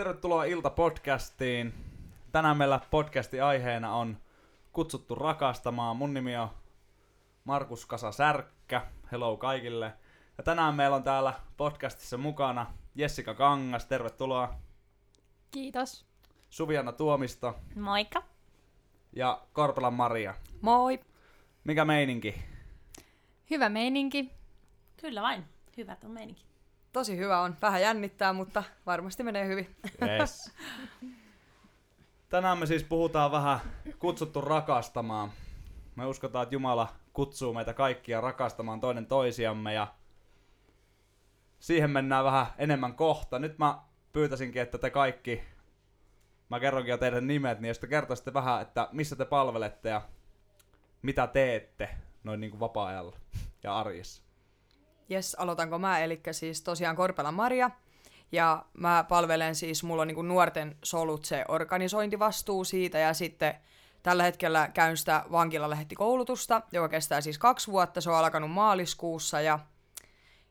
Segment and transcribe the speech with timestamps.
[0.00, 1.72] Tervetuloa Ilta-podcastiin.
[2.32, 4.16] Tänään meillä podcastin aiheena on
[4.72, 5.96] Kutsuttu rakastamaan.
[5.96, 6.48] Mun nimi on
[7.44, 8.86] Markus Kasa Särkkä.
[9.12, 9.92] Hello kaikille.
[10.38, 13.86] Ja tänään meillä on täällä podcastissa mukana Jessica Kangas.
[13.86, 14.54] Tervetuloa.
[15.50, 16.06] Kiitos.
[16.50, 18.22] Suviana Tuomisto Moikka.
[19.12, 20.34] ja Korpelan Maria.
[20.60, 21.00] Moi.
[21.64, 22.42] Mikä meininki?
[23.50, 24.30] Hyvä meininki.
[25.00, 25.44] Kyllä vain.
[25.76, 26.49] Hyvät on meininki.
[26.92, 27.56] Tosi hyvä on.
[27.62, 29.76] Vähän jännittää, mutta varmasti menee hyvin.
[30.02, 30.52] Yes.
[32.28, 33.60] Tänään me siis puhutaan vähän
[33.98, 35.32] kutsuttu rakastamaan.
[35.96, 39.94] Me uskotaan, että Jumala kutsuu meitä kaikkia rakastamaan toinen toisiamme ja
[41.60, 43.38] siihen mennään vähän enemmän kohta.
[43.38, 43.78] Nyt mä
[44.12, 45.42] pyytäisinkin, että te kaikki,
[46.48, 50.02] mä kerronkin jo teidän nimet, niin jos te kertoisitte vähän, että missä te palvelette ja
[51.02, 51.88] mitä teette
[52.24, 53.16] noin niin kuin vapaa-ajalla
[53.62, 54.29] ja arjessa.
[55.10, 55.98] Jes, aloitanko mä?
[55.98, 57.70] Eli siis tosiaan Korpelan Maria.
[58.32, 63.54] Ja mä palvelen siis, mulla on niin nuorten solut se organisointivastuu siitä ja sitten
[64.02, 68.00] tällä hetkellä käyn sitä vankilalähettikoulutusta, joka kestää siis kaksi vuotta.
[68.00, 69.58] Se on alkanut maaliskuussa ja,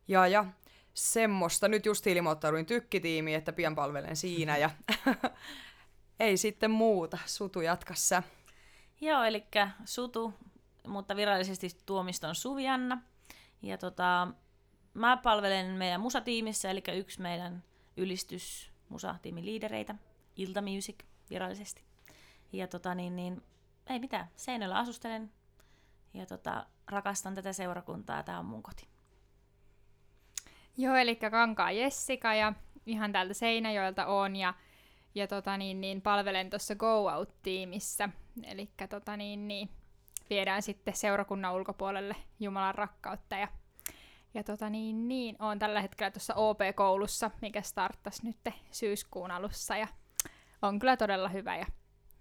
[0.07, 0.45] ja, ja
[0.93, 1.67] semmoista.
[1.67, 4.69] Nyt just ilmoittauduin tykkitiimiin, että pian palvelen siinä ja
[6.19, 7.17] ei sitten muuta.
[7.25, 8.23] Sutu jatkassa.
[9.01, 9.43] Joo, eli
[9.85, 10.33] Sutu,
[10.87, 13.01] mutta virallisesti tuomiston Suvianna.
[13.61, 14.27] Ja tota,
[14.99, 17.63] mä palvelen meidän musatiimissä, eli yksi meidän
[17.97, 19.95] ylistys musatiimin liidereitä,
[20.35, 20.95] Ilta Music
[21.29, 21.83] virallisesti.
[22.53, 23.43] Ja tota niin, niin
[23.87, 25.31] ei mitään, seinällä asustelen
[26.13, 28.87] ja tota, rakastan tätä seurakuntaa tää on mun koti.
[30.77, 32.53] Joo, eli Kankaa Jessica ja
[32.85, 34.53] ihan täältä Seinäjoelta on ja,
[35.15, 38.09] ja tota niin, niin palvelen tuossa Go Out-tiimissä.
[38.43, 39.69] Eli tota niin, niin,
[40.29, 43.47] viedään sitten seurakunnan ulkopuolelle Jumalan rakkautta ja
[44.33, 48.37] ja tota niin, niin, on tällä hetkellä tuossa OP-koulussa, mikä starttasi nyt
[48.71, 49.87] syyskuun alussa ja
[50.61, 51.65] on kyllä todella hyvä ja,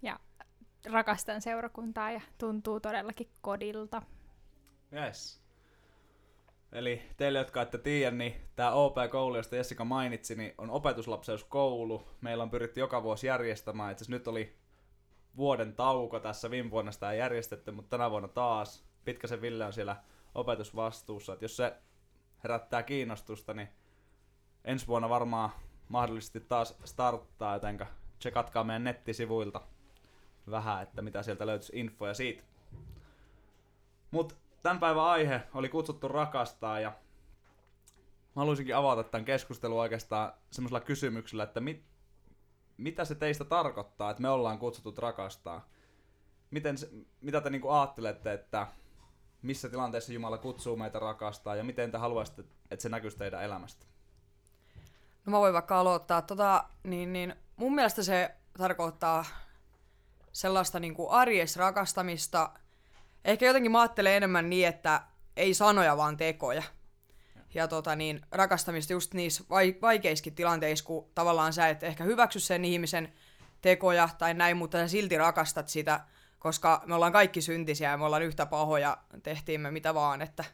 [0.01, 0.19] ja
[0.85, 4.01] rakastan seurakuntaa ja tuntuu todellakin kodilta.
[4.93, 5.41] Yes.
[6.71, 12.07] Eli teille, jotka ette tiedä, niin tämä OP-koulu, josta Jessica mainitsi, niin on opetuslapseuskoulu.
[12.21, 13.91] Meillä on pyritty joka vuosi järjestämään.
[13.91, 14.55] Itse nyt oli
[15.37, 18.85] vuoden tauko tässä, viime vuonna sitä ei järjestetty, mutta tänä vuonna taas.
[19.05, 19.95] Pitkäsen Ville on siellä
[20.35, 21.33] opetusvastuussa.
[21.33, 21.73] Et jos se
[22.43, 23.69] herättää kiinnostusta, niin
[24.65, 25.49] ensi vuonna varmaan
[25.89, 27.87] mahdollisesti taas starttaa, jotenka
[28.19, 29.61] tsekatkaa meidän nettisivuilta
[30.51, 32.43] vähän, että mitä sieltä löytyisi infoja siitä.
[34.11, 36.93] Mutta tämän päivän aihe oli kutsuttu rakastaa ja
[38.35, 41.83] haluaisinkin avata tämän keskustelun oikeastaan semmoisella kysymyksellä, että mit,
[42.77, 45.69] mitä se teistä tarkoittaa, että me ollaan kutsutut rakastaa?
[46.51, 46.89] Miten se,
[47.21, 48.67] mitä te niinku ajattelette, että
[49.41, 53.85] missä tilanteessa Jumala kutsuu meitä rakastaa ja miten te haluaisitte, että se näkyisi teidän elämästä?
[55.25, 56.21] No mä voin vaikka aloittaa.
[56.21, 59.25] Tota, niin, niin, mun mielestä se tarkoittaa
[60.31, 62.51] sellaista niin kuin arjes rakastamista.
[63.25, 65.01] Ehkä jotenkin mä ajattelen enemmän niin, että
[65.37, 66.63] ei sanoja, vaan tekoja.
[67.53, 69.43] Ja tota, niin, rakastamista just niissä
[69.81, 73.13] vaikeissakin tilanteissa, kun tavallaan sä et ehkä hyväksy sen ihmisen
[73.61, 75.99] tekoja tai näin, mutta sä silti rakastat sitä
[76.39, 80.45] koska me ollaan kaikki syntisiä ja me ollaan yhtä pahoja, tehtiin me mitä vaan, että,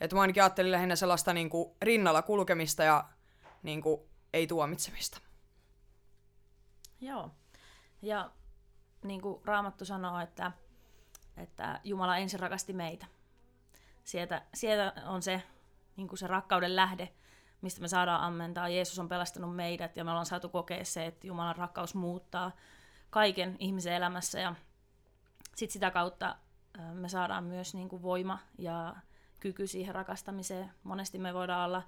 [0.00, 3.04] että mä ainakin ajattelin lähinnä sellaista niin kuin rinnalla kulkemista ja
[3.62, 4.00] niin kuin,
[4.32, 5.20] ei tuomitsemista.
[7.00, 7.30] Joo,
[8.02, 8.30] ja
[9.04, 10.52] niin kuin Raamattu sanoo, että,
[11.36, 13.06] että Jumala ensin rakasti meitä.
[14.04, 15.42] Sieltä, sieltä on se,
[15.96, 17.08] niin kuin se rakkauden lähde,
[17.60, 18.68] mistä me saadaan ammentaa.
[18.68, 22.52] Jeesus on pelastanut meidät ja me ollaan saatu kokea se, että Jumalan rakkaus muuttaa
[23.10, 24.54] kaiken ihmisen elämässä ja
[25.58, 26.36] sitten sitä kautta
[26.92, 28.96] me saadaan myös niin kuin voima ja
[29.40, 30.70] kyky siihen rakastamiseen.
[30.82, 31.82] Monesti me voidaan olla,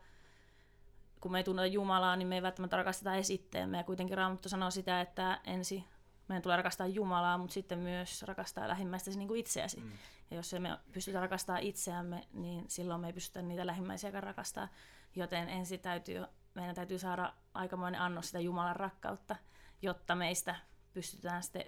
[1.20, 3.76] kun me ei tunneta Jumalaa, niin me ei välttämättä rakasteta esitteemme.
[3.76, 5.84] Ja kuitenkin Raamattu sanoo sitä, että ensi
[6.28, 9.80] meidän tulee rakastaa Jumalaa, mutta sitten myös rakastaa lähimmäistä niin kuin itseäsi.
[9.80, 9.92] Mm.
[10.30, 14.69] Ja jos me pystytä rakastaa itseämme, niin silloin me ei pystytä niitä lähimmäisiäkään rakastaa.
[15.16, 19.36] Joten ensin täytyy, meidän täytyy saada aikamoinen annos sitä Jumalan rakkautta,
[19.83, 20.56] jotta meistä
[20.92, 21.65] pystytään sitten,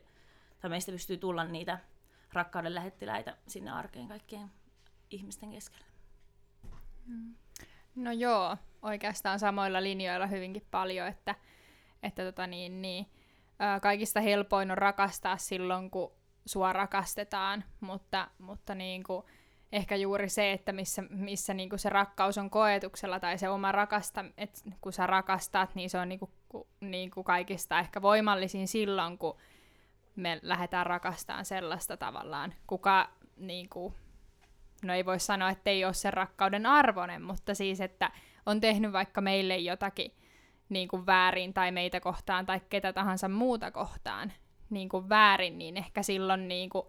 [0.60, 1.78] tai meistä pystyy tulla niitä
[2.32, 4.50] rakkauden lähettiläitä sinne arkeen kaikkien
[5.10, 5.86] ihmisten keskellä.
[7.06, 7.34] Mm.
[7.94, 11.34] No joo, oikeastaan samoilla linjoilla hyvinkin paljon, että,
[12.02, 13.06] että tota niin, niin,
[13.82, 16.12] kaikista helpoin on rakastaa silloin, kun
[16.46, 19.26] sua rakastetaan, mutta, mutta niin kuin,
[19.72, 23.72] ehkä juuri se, että missä, missä niin kuin se rakkaus on koetuksella tai se oma
[23.72, 26.30] rakasta, että kun sä rakastat, niin se on niin kuin,
[26.80, 29.36] niin kuin kaikista ehkä voimallisin silloin, kun
[30.16, 32.54] me lähdetään rakastamaan sellaista tavallaan.
[32.66, 33.94] Kuka, niin kuin,
[34.82, 38.10] no ei voi sanoa, että ei ole sen rakkauden arvoinen, mutta siis, että
[38.46, 40.16] on tehnyt vaikka meille jotakin
[40.68, 44.32] niin kuin väärin tai meitä kohtaan tai ketä tahansa muuta kohtaan
[44.70, 46.86] niin kuin väärin, niin ehkä silloin niin kuin,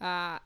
[0.00, 0.40] ää,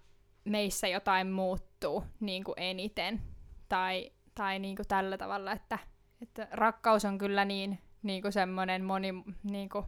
[0.45, 3.23] meissä jotain muuttuu niin kuin eniten.
[3.69, 5.79] Tai, tai niin kuin tällä tavalla, että,
[6.23, 9.85] että rakkaus on kyllä niin, niin kuin semmoinen moni, niin kuin,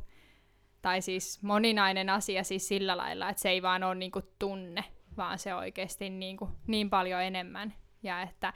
[0.84, 4.84] tai siis moninainen asia siis sillä lailla, että se ei vaan ole niin kuin tunne,
[5.16, 7.74] vaan se oikeasti niin, kuin, niin paljon enemmän.
[8.02, 8.52] Ja että,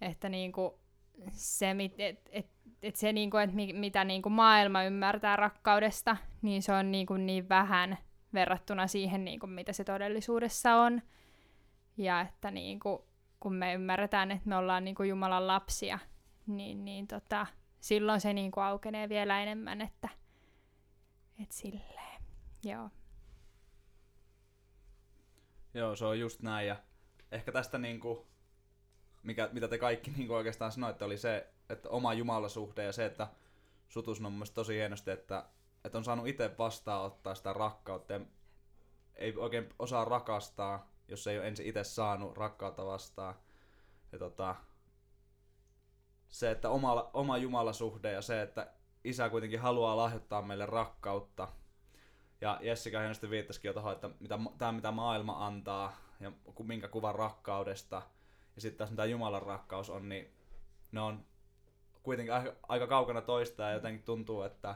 [0.00, 0.72] että niin kuin
[1.30, 2.46] se, et, et,
[2.82, 7.06] et se niin kuin, että mitä niin kuin maailma ymmärtää rakkaudesta, niin se on niin,
[7.06, 7.98] kuin niin vähän
[8.34, 11.02] verrattuna siihen, niin kuin mitä se todellisuudessa on.
[11.96, 12.98] Ja että niin kuin,
[13.40, 15.98] kun me ymmärretään, että me ollaan niin kuin Jumalan lapsia,
[16.46, 17.46] niin, niin tota,
[17.80, 20.21] silloin se niin kuin aukenee vielä enemmän, että,
[21.42, 22.22] että silleen,
[22.64, 22.90] joo.
[25.74, 26.68] Joo, se on just näin.
[26.68, 26.76] Ja
[27.32, 28.26] ehkä tästä niin kuin,
[29.22, 33.04] mikä, mitä te kaikki niin kuin oikeastaan sanoitte, oli se, että oma jumalasuhde ja se,
[33.04, 33.28] että
[33.88, 35.46] Sutus on mun tosi hienosti, että,
[35.84, 38.20] että on saanut itse vastaanottaa sitä rakkautta ja
[39.14, 43.34] ei oikein osaa rakastaa, jos ei ole ensin itse saanut rakkautta vastaan.
[44.12, 44.54] Ja tota,
[46.28, 48.72] se, että oma, oma jumalasuhde ja se, että
[49.04, 51.48] isä kuitenkin haluaa lahjoittaa meille rakkautta.
[52.40, 56.32] Ja Jessica hienosti viittasikin jo tuohon, että mitä, tämä mitä maailma antaa ja
[56.62, 58.02] minkä kuvan rakkaudesta.
[58.56, 60.34] Ja sitten taas mitä Jumalan rakkaus on, niin
[60.92, 61.24] ne on
[62.02, 64.74] kuitenkin aika, aika kaukana toista ja jotenkin tuntuu, että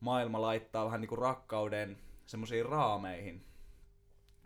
[0.00, 3.46] maailma laittaa vähän niinku rakkauden semmoisiin raameihin.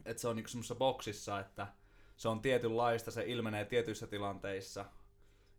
[0.05, 1.67] Että se on niinku semmoisessa boksissa, että
[2.17, 4.85] se on tietynlaista, se ilmenee tietyissä tilanteissa.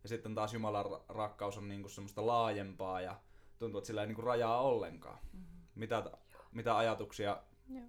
[0.03, 3.15] Ja sitten taas Jumalan rakkaus on niinku semmoista laajempaa ja
[3.59, 5.19] tuntuu, että sillä ei niinku rajaa ollenkaan.
[5.33, 5.57] Mm-hmm.
[5.75, 6.03] Mitä,
[6.51, 7.37] mitä ajatuksia
[7.69, 7.85] Joo.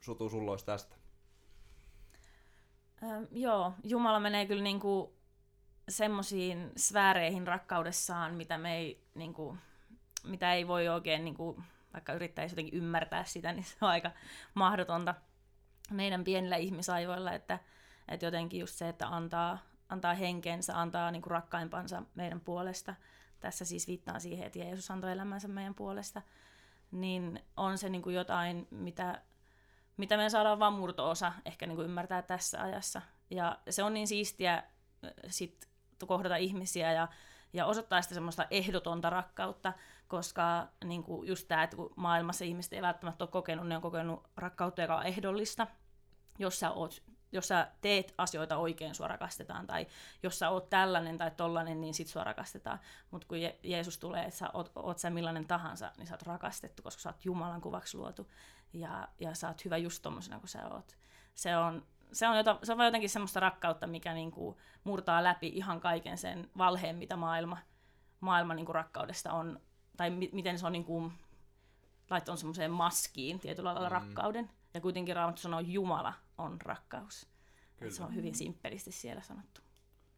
[0.00, 0.96] Sutu sulla olisi tästä?
[3.02, 5.16] Ähm, joo, Jumala menee kyllä niinku
[5.88, 9.56] semmoisiin sfääreihin rakkaudessaan, mitä me ei, niinku,
[10.24, 11.62] mitä ei voi oikein, niinku,
[11.92, 14.10] vaikka yrittäisi jotenkin ymmärtää sitä, niin se on aika
[14.54, 15.14] mahdotonta
[15.90, 17.58] meidän pienillä ihmisaivoilla, että,
[18.08, 19.58] että jotenkin just se, että antaa,
[19.88, 22.94] antaa henkensä, antaa niinku rakkaimpansa meidän puolesta,
[23.44, 26.22] tässä siis viittaan siihen, että Jeesus antoi elämänsä meidän puolesta,
[26.90, 29.22] niin on se niinku jotain, mitä,
[29.96, 33.02] mitä me saadaan vain murto-osa ehkä niinku ymmärtää tässä ajassa.
[33.30, 34.62] Ja se on niin siistiä
[35.28, 35.68] sit
[36.06, 37.08] kohdata ihmisiä ja,
[37.52, 39.72] ja osoittaa sitä semmoista ehdotonta rakkautta,
[40.08, 43.82] koska niin kuin just tämä, että kun maailmassa ihmiset ei välttämättä ole kokenut, ne on
[43.82, 45.66] kokenut rakkautta, joka on ehdollista,
[46.38, 47.02] jos sä, oot,
[47.34, 49.86] jos sä teet asioita oikein, sua rakastetaan, tai
[50.22, 52.80] jos sä oot tällainen tai tollainen, niin sit sua rakastetaan.
[53.10, 56.22] Mutta kun Je- Jeesus tulee, että sä oot, oot sä millainen tahansa, niin sä oot
[56.22, 58.30] rakastettu, koska sä oot Jumalan kuvaksi luotu,
[58.72, 60.96] ja, ja sä oot hyvä just tommosena kuin sä oot.
[61.34, 65.80] Se on, se on, jota, se on jotenkin semmoista rakkautta, mikä niinku murtaa läpi ihan
[65.80, 67.58] kaiken sen valheen, mitä maailma,
[68.20, 69.60] maailma niinku rakkaudesta on,
[69.96, 71.12] tai mi- miten se on niinku,
[72.10, 73.92] laittanut semmoiseen maskiin tietyllä lailla mm.
[73.92, 74.50] rakkauden.
[74.74, 77.28] Ja kuitenkin Raamattu sanoo, Jumala on rakkaus.
[77.76, 77.92] Kyllä.
[77.92, 79.60] Se on hyvin simppelisti siellä sanottu.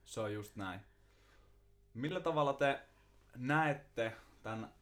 [0.04, 0.80] Se on just näin.
[1.94, 2.80] Millä tavalla te
[3.36, 4.72] näette tämän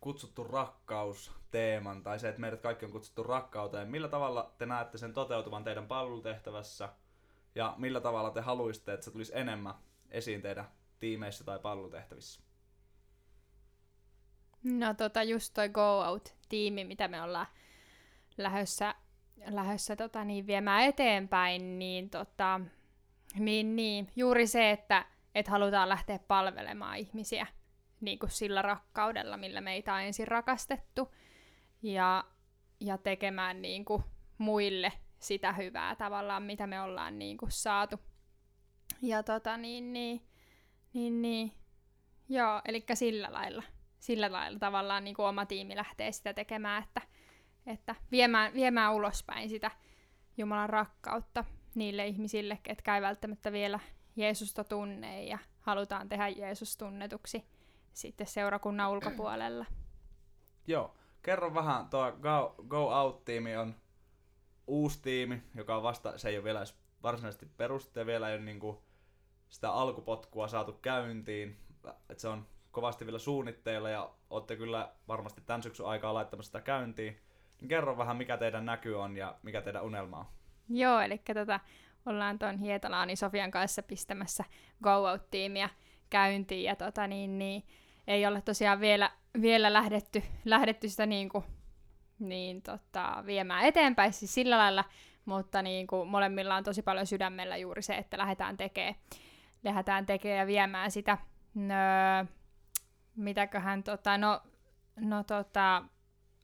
[0.00, 4.98] kutsuttu rakkaus teeman, tai se, että meidät kaikki on kutsuttu rakkauteen, millä tavalla te näette
[4.98, 6.88] sen toteutuvan teidän palvelutehtävässä,
[7.54, 9.74] ja millä tavalla te haluaisitte, että se tulisi enemmän
[10.10, 10.70] esiin teidän
[11.00, 12.40] tiimeissä tai palvelutehtävissä?
[14.62, 17.46] No tota, just toi Go Out-tiimi, mitä me ollaan
[18.38, 18.94] lähdössä,
[19.46, 22.60] lähdössä tota, niin viemään eteenpäin, niin, tota,
[23.38, 27.46] niin, niin juuri se, että et halutaan lähteä palvelemaan ihmisiä
[28.00, 31.14] niin kuin sillä rakkaudella, millä meitä on ensin rakastettu,
[31.82, 32.24] ja,
[32.80, 34.04] ja tekemään niin kuin
[34.38, 38.00] muille sitä hyvää tavallaan, mitä me ollaan niin kuin saatu.
[39.02, 40.26] Ja tota niin, niin,
[40.92, 41.52] niin, niin.
[42.28, 43.62] joo, eli sillä lailla,
[43.98, 47.00] sillä lailla tavallaan niin kuin oma tiimi lähtee sitä tekemään, että,
[47.66, 49.70] että viemään, viemään ulospäin sitä
[50.36, 51.44] Jumalan rakkautta
[51.74, 53.80] niille ihmisille, ketkä ei välttämättä vielä
[54.16, 57.44] Jeesusta tunne ja halutaan tehdä Jeesus tunnetuksi
[57.92, 59.66] sitten seurakunnan ulkopuolella.
[60.66, 63.74] Joo, kerro vähän, tuo Go, Go Out-tiimi on
[64.66, 66.64] uusi tiimi, joka on vasta, se ei ole vielä
[67.02, 68.82] varsinaisesti perustettu ja vielä ei ole niinku
[69.48, 71.56] sitä alkupotkua saatu käyntiin.
[72.08, 76.60] Et se on kovasti vielä suunnitteilla ja olette kyllä varmasti tämän syksyn aikaa laittamassa sitä
[76.60, 77.20] käyntiin.
[77.68, 80.26] Kerro vähän, mikä teidän näky on ja mikä teidän unelma on.
[80.68, 81.60] Joo, eli tota,
[82.06, 84.44] ollaan tuon Hietalaani Sofian kanssa pistämässä
[84.82, 85.68] Go Out-tiimiä
[86.10, 87.62] käyntiin ja tota, niin, niin,
[88.06, 91.44] ei ole tosiaan vielä, vielä lähdetty, lähdetty sitä niin kuin,
[92.18, 94.84] niin, tota, viemään eteenpäin siis sillä lailla,
[95.24, 98.94] mutta niin kuin, molemmilla on tosi paljon sydämellä juuri se, että lähdetään tekemään,
[99.64, 101.18] lähdetään tekemään ja viemään sitä.
[101.54, 102.26] Nö,
[103.16, 104.40] mitäköhän tota, no,
[104.96, 105.82] no tota,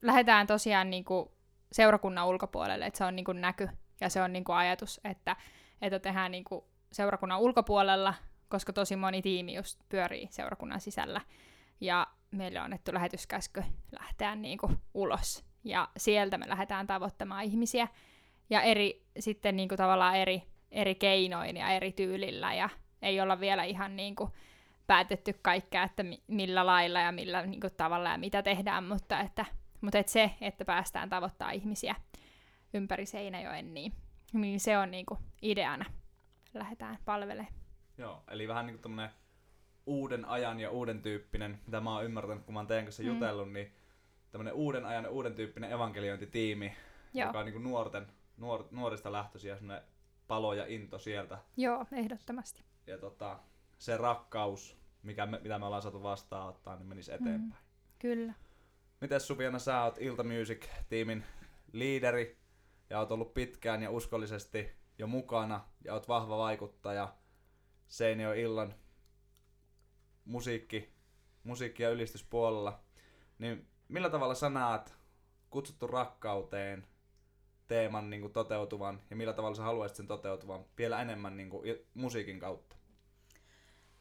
[0.02, 1.32] lähdetään tosiaan niinku
[1.72, 3.68] seurakunnan ulkopuolelle, että se on niinku näky
[4.00, 5.36] ja se on niinku ajatus, että,
[5.82, 8.14] että tehdään niinku seurakunnan ulkopuolella,
[8.48, 11.20] koska tosi moni tiimi just pyörii seurakunnan sisällä.
[11.80, 15.44] Ja meille on annettu lähetyskäsky lähteä niinku ulos.
[15.64, 17.88] Ja sieltä me lähdetään tavoittamaan ihmisiä.
[18.50, 22.54] Ja eri, sitten niinku tavallaan eri, eri keinoin ja eri tyylillä.
[22.54, 22.68] Ja
[23.02, 24.30] ei olla vielä ihan niinku
[24.86, 29.46] päätetty kaikkea, että mi- millä lailla ja millä niinku tavalla ja mitä tehdään, mutta, että,
[29.80, 31.94] mutta et se, että päästään tavoittaa ihmisiä
[32.74, 33.92] ympäri Seinäjoen, niin,
[34.32, 35.84] niin se on niinku ideana.
[36.54, 37.54] Lähdetään palvelemaan.
[37.98, 39.08] Joo, eli vähän niin kuin
[39.86, 43.08] uuden ajan ja uuden tyyppinen, mitä mä oon ymmärtänyt, kun mä oon teidän kanssa Mm.
[43.08, 43.72] jutellut, niin
[44.30, 46.72] tämmönen uuden ajan ja uuden tyyppinen evankeliointitiimi,
[47.14, 48.06] Joo, joka on niin kuin nuorten,
[48.36, 49.84] nuor, nuorista lähtöisiä, semmoinen
[50.28, 51.38] palo ja into sieltä.
[51.56, 52.64] Joo ehdottomasti.
[52.86, 53.38] Ja tota,
[53.78, 57.40] se rakkaus, mikä me, mitä me ollaan saatu vastaanottaa, niin menisi eteenpäin.
[57.40, 57.52] Mm.
[57.98, 58.34] Kyllä.
[59.00, 61.24] Mites Supiana, sä oot Ilta Music-tiimin
[61.72, 62.38] liideri
[62.90, 67.14] ja oot ollut pitkään ja uskollisesti jo mukana ja oot vahva vaikuttaja
[67.88, 68.74] Seinäjoen illan
[70.24, 70.92] musiikki,
[71.44, 72.80] musiikki- ja ylistyspuolella.
[73.38, 74.94] Niin millä tavalla sä näet
[75.50, 76.86] kutsuttu rakkauteen
[77.68, 81.78] teeman niin kuin, toteutuvan ja millä tavalla sä haluaisit sen toteutuvan vielä enemmän niin kuin,
[81.94, 82.76] musiikin kautta?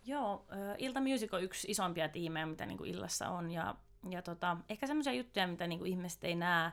[0.03, 0.45] Joo,
[0.77, 3.51] Ilta Music on yksi isompia tiimejä, mitä niinku illassa on.
[3.51, 3.75] Ja,
[4.09, 6.71] ja tota, ehkä semmoisia juttuja, mitä niinku ihmiset ei näe,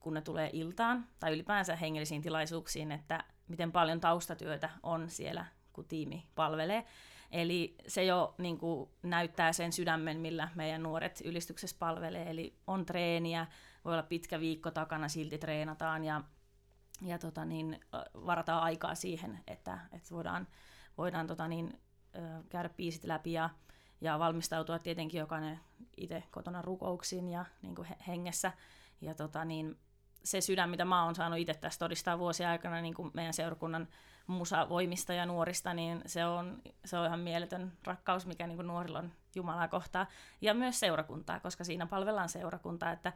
[0.00, 5.84] kun ne tulee iltaan tai ylipäänsä hengellisiin tilaisuuksiin, että miten paljon taustatyötä on siellä, kun
[5.84, 6.84] tiimi palvelee.
[7.30, 12.30] Eli se jo niin kuin, näyttää sen sydämen, millä meidän nuoret ylistyksessä palvelee.
[12.30, 13.46] Eli on treeniä,
[13.84, 16.22] voi olla pitkä viikko takana, silti treenataan ja,
[17.02, 17.80] ja tota, niin,
[18.14, 20.48] varataan aikaa siihen, että, että voidaan,
[20.98, 21.80] voidaan tota, niin,
[22.48, 23.50] käydä biisit läpi ja,
[24.06, 25.60] ja valmistautua tietenkin jokainen
[25.96, 28.52] itse kotona rukouksiin ja niin kuin he- hengessä.
[29.00, 29.78] Ja tota, niin,
[30.24, 33.88] se sydän, mitä mä oon saanut itse tässä todistaa vuosien aikana niin kuin meidän seurakunnan
[34.26, 38.98] musavoimista ja nuorista, niin se on, se on ihan mieletön rakkaus, mikä niin kuin nuorilla
[38.98, 40.06] on Jumalaa kohtaa.
[40.40, 43.12] Ja myös seurakuntaa, koska siinä palvellaan seurakuntaa, että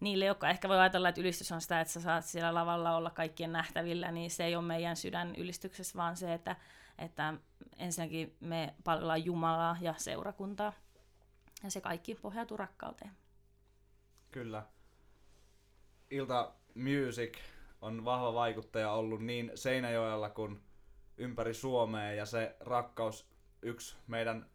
[0.00, 3.10] niille, jotka ehkä voi ajatella, että ylistys on sitä, että sä saat siellä lavalla olla
[3.10, 6.56] kaikkien nähtävillä, niin se ei ole meidän sydän ylistyksessä, vaan se, että,
[7.00, 7.34] että
[7.76, 10.72] ensinnäkin me palvellaan Jumalaa ja seurakuntaa.
[11.62, 13.10] Ja se kaikki pohjautuu rakkauteen.
[14.30, 14.66] Kyllä.
[16.10, 17.38] Ilta Music
[17.80, 20.60] on vahva vaikuttaja ollut niin Seinäjoella kuin
[21.16, 23.30] ympäri Suomea ja se rakkaus
[23.62, 24.46] yksi meidän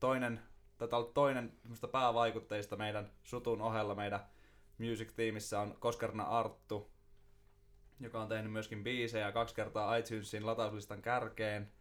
[0.00, 0.40] toinen,
[0.78, 1.52] tätä toinen
[1.92, 4.20] päävaikutteista meidän sutun ohella meidän
[4.78, 6.90] music-tiimissä on Koskerna Arttu,
[8.00, 11.72] joka on tehnyt myöskin biisejä kaksi kertaa iTunesin latauslistan kärkeen.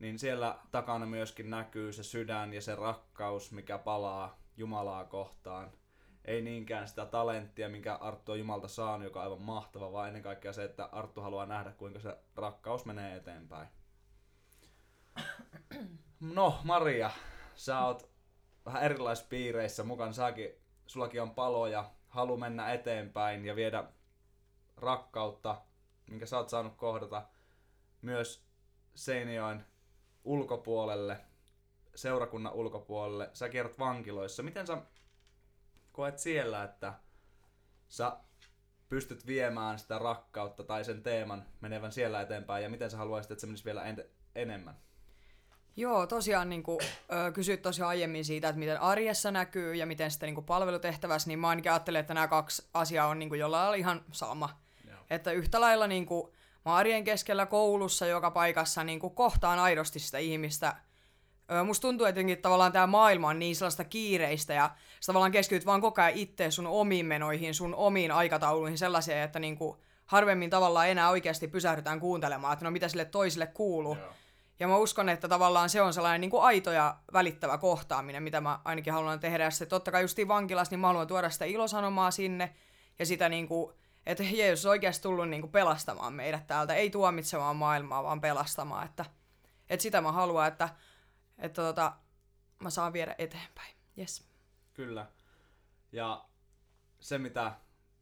[0.00, 5.72] Niin siellä takana myöskin näkyy se sydän ja se rakkaus, mikä palaa Jumalaa kohtaan
[6.24, 10.22] ei niinkään sitä talenttia, minkä Arttu on Jumalta saanut, joka on aivan mahtava, vaan ennen
[10.22, 13.68] kaikkea se, että Arttu haluaa nähdä, kuinka se rakkaus menee eteenpäin.
[16.20, 17.10] No, Maria,
[17.54, 18.10] sä oot
[18.66, 20.12] vähän erilaisissa piireissä mukana.
[20.12, 20.50] Säkin,
[20.86, 23.84] sullakin on palo ja halu mennä eteenpäin ja viedä
[24.80, 25.62] rakkautta,
[26.06, 27.22] minkä sä oot saanut kohdata
[28.02, 28.44] myös
[28.94, 29.64] Seinäjoen
[30.24, 31.20] ulkopuolelle,
[31.94, 33.30] seurakunnan ulkopuolelle.
[33.32, 34.42] Sä kierrät vankiloissa.
[34.42, 34.78] Miten sä
[35.92, 36.94] koet siellä, että
[37.88, 38.16] sä
[38.88, 43.40] pystyt viemään sitä rakkautta tai sen teeman menevän siellä eteenpäin ja miten sä haluaisit, että
[43.40, 44.76] se menisi vielä en- enemmän?
[45.76, 50.10] Joo, tosiaan niin kuin, ö, kysyit tosiaan aiemmin siitä, että miten arjessa näkyy ja miten
[50.10, 53.38] sitten niin kuin palvelutehtävässä, niin mä ainakin ajattelen, että nämä kaksi asiaa on niin kuin
[53.38, 54.60] jollain lailla ihan sama.
[55.10, 56.32] Että yhtä lailla niin kuin,
[56.64, 60.76] mä arjen keskellä koulussa joka paikassa niin kuin kohtaan aidosti sitä ihmistä.
[61.52, 65.32] Ö, musta tuntuu, että jotenkin tavallaan tämä maailma on niin sellaista kiireistä ja sä tavallaan
[65.32, 69.78] keskityt vaan koko ajan itse sun omiin menoihin, sun omiin aikatauluihin sellaisia, että niin kuin
[70.06, 73.96] harvemmin tavallaan enää oikeasti pysähdytään kuuntelemaan, että no mitä sille toiselle kuuluu.
[73.96, 74.12] Joo.
[74.60, 78.40] Ja mä uskon, että tavallaan se on sellainen niin kuin aito ja välittävä kohtaaminen, mitä
[78.40, 79.44] mä ainakin haluan tehdä.
[79.44, 82.54] Ja sitten totta kai justiin vankilassa, niin mä haluan tuoda sitä ilosanomaa sinne.
[82.98, 83.74] Ja sitä niin kuin,
[84.06, 86.74] että Jeesus on oikeasti tullut niin kuin pelastamaan meidät täältä.
[86.74, 88.86] Ei tuomitsemaan maailmaa, vaan pelastamaan.
[88.86, 89.04] Että,
[89.70, 90.68] että sitä mä haluan, että,
[91.38, 91.92] että tota,
[92.58, 93.74] mä saan viedä eteenpäin.
[93.98, 94.24] Yes.
[94.74, 95.06] Kyllä.
[95.92, 96.24] Ja
[97.00, 97.52] se, mitä,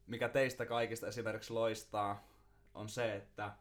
[0.07, 2.23] mikä teistä kaikista esimerkiksi loistaa,
[2.73, 3.53] on se, että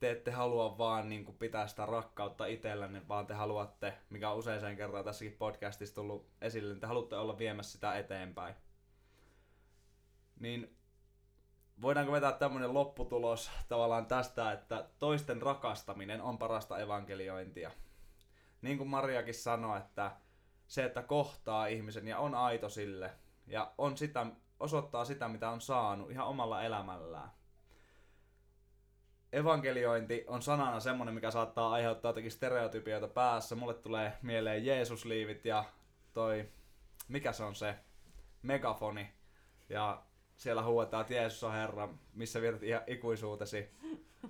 [0.00, 4.38] te ette halua vaan niin kuin, pitää sitä rakkautta itsellänne, vaan te haluatte, mikä on
[4.38, 8.54] usein kertaa tässäkin podcastissa tullut esille, niin te haluatte olla viemässä sitä eteenpäin.
[10.40, 10.77] Niin
[11.82, 17.70] voidaanko vetää tämmöinen lopputulos tavallaan tästä, että toisten rakastaminen on parasta evankeliointia.
[18.62, 20.10] Niin kuin Mariakin sanoi, että
[20.66, 23.10] se, että kohtaa ihmisen ja on aito sille
[23.46, 24.26] ja on sitä,
[24.60, 27.30] osoittaa sitä, mitä on saanut ihan omalla elämällään.
[29.32, 33.54] Evankeliointi on sanana semmonen, mikä saattaa aiheuttaa jotakin stereotypioita päässä.
[33.54, 35.64] Mulle tulee mieleen Jeesusliivit ja
[36.12, 36.48] toi,
[37.08, 37.74] mikä se on se,
[38.42, 39.12] megafoni.
[39.68, 40.02] Ja
[40.38, 43.70] siellä huudetaan, että Jeesus on Herra, missä vietät ihan ikuisuutesi.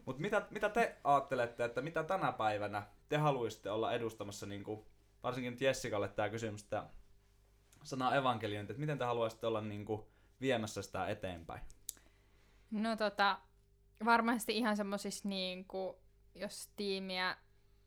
[0.06, 4.84] Mutta mitä, mitä te ajattelette, että mitä tänä päivänä te haluaisitte olla edustamassa, niin kuin,
[5.22, 6.86] varsinkin nyt Jessikalle tämä kysymys, että
[7.82, 10.02] sana evankeliointi, että miten te haluaisitte olla niin kuin,
[10.40, 11.60] viemässä sitä eteenpäin?
[12.70, 13.38] No tota,
[14.04, 15.66] varmasti ihan semmoisissa niin
[16.34, 17.36] jos tiimiä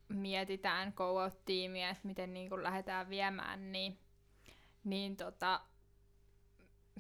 [0.10, 4.00] mietitään, go tiimiä että miten niin kuin lähdetään viemään, niin,
[4.84, 5.62] niin tota,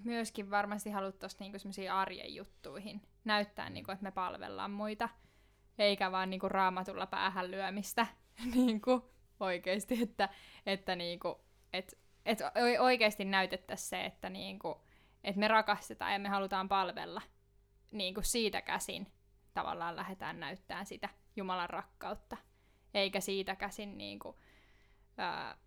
[0.03, 5.09] myöskin varmasti haluttaisiin niinku semmoisiin arjen juttuihin näyttää, niinku, että me palvellaan muita,
[5.77, 8.07] eikä vaan niinku raamatulla päähän lyömistä.
[8.55, 10.29] Niinku, oikeasti, että,
[10.65, 11.41] että niinku,
[11.73, 12.39] et, et
[12.79, 14.81] oikeasti näytettäisiin se, että niinku,
[15.23, 17.21] et me rakastetaan ja me halutaan palvella
[17.91, 19.07] niinku siitä käsin.
[19.53, 22.37] Tavallaan lähdetään näyttämään sitä Jumalan rakkautta,
[22.93, 24.39] eikä siitä käsin niinku,
[25.17, 25.57] ää,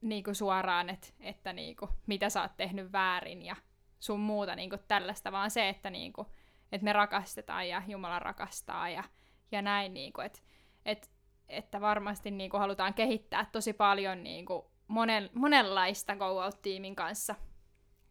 [0.00, 3.56] niinku suoraan, et, että niinku, mitä sä oot tehnyt väärin ja
[4.00, 6.28] sun muuta niin kuin tällaista, vaan se, että, niin kuin,
[6.72, 9.04] että me rakastetaan ja Jumala rakastaa ja,
[9.52, 10.40] ja näin, niin kuin, että,
[10.84, 11.08] että,
[11.48, 17.34] että varmasti niin kuin halutaan kehittää tosi paljon niin kuin monen, monenlaista Go Out-tiimin kanssa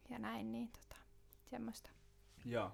[0.08, 0.96] ja näin, niin tota,
[1.50, 1.90] semmoista.
[2.44, 2.72] Joo.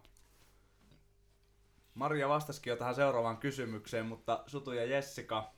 [1.94, 5.52] Maria vastasikin jo tähän seuraavaan kysymykseen, mutta Sutu ja Jessica,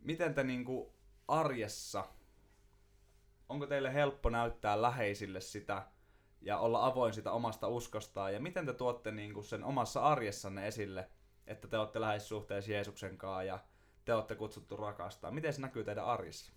[0.00, 0.92] miten te niinku
[1.28, 2.04] arjessa,
[3.48, 5.86] onko teille helppo näyttää läheisille sitä
[6.40, 8.34] ja olla avoin sitä omasta uskostaan.
[8.34, 11.10] Ja miten te tuotte niin kuin sen omassa arjessanne esille,
[11.46, 13.58] että te olette läheissuhteessa Jeesuksen kanssa ja
[14.04, 15.30] te olette kutsuttu rakastaa.
[15.30, 16.52] Miten se näkyy teidän arjessa?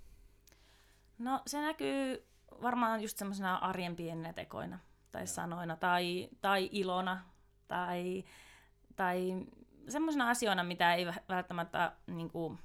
[1.17, 2.27] No se näkyy
[2.61, 4.79] varmaan just semmoisena arjen pieninä tekoina
[5.11, 5.27] tai ja.
[5.27, 7.24] sanoina tai, tai ilona
[7.67, 8.24] tai,
[8.96, 9.46] tai
[9.87, 12.59] semmoisena asioina, mitä ei välttämättä niin kuin,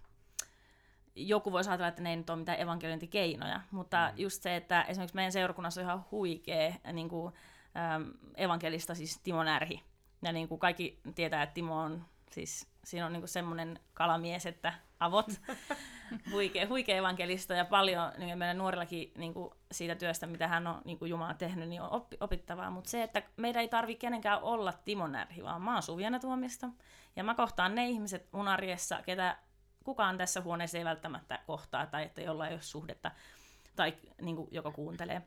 [1.17, 4.19] joku voi ajatella, että ne ei nyt ole mitään evankeliointikeinoja, mutta mm.
[4.19, 7.35] just se, että esimerkiksi meidän seurakunnassa on ihan huikea niin kuin,
[7.77, 8.03] ähm,
[8.37, 9.83] evankelista, siis Timo Närhi.
[10.23, 14.47] Ja niin kuin kaikki tietää, että Timo on, siis siinä on niin kuin semmoinen kalamies,
[14.47, 15.27] että avot,
[16.33, 20.83] huikea, huikea evankelista ja paljon niin meidän nuorillakin niin kuin siitä työstä, mitä hän on
[20.85, 22.71] niin kuin Jumala tehnyt, niin on oppi, opittavaa.
[22.71, 26.69] Mutta se, että meidän ei tarvitse kenenkään olla Timo Närhi, vaan mä oon Suvjana Tuomista.
[27.17, 29.37] Ja mä kohtaan ne ihmiset mun arjessa, ketä
[29.87, 33.11] kukaan tässä huoneessa ei välttämättä kohtaa tai että jolla ei ole suhdetta
[33.77, 35.23] tai niin kuin, joka kuuntelee,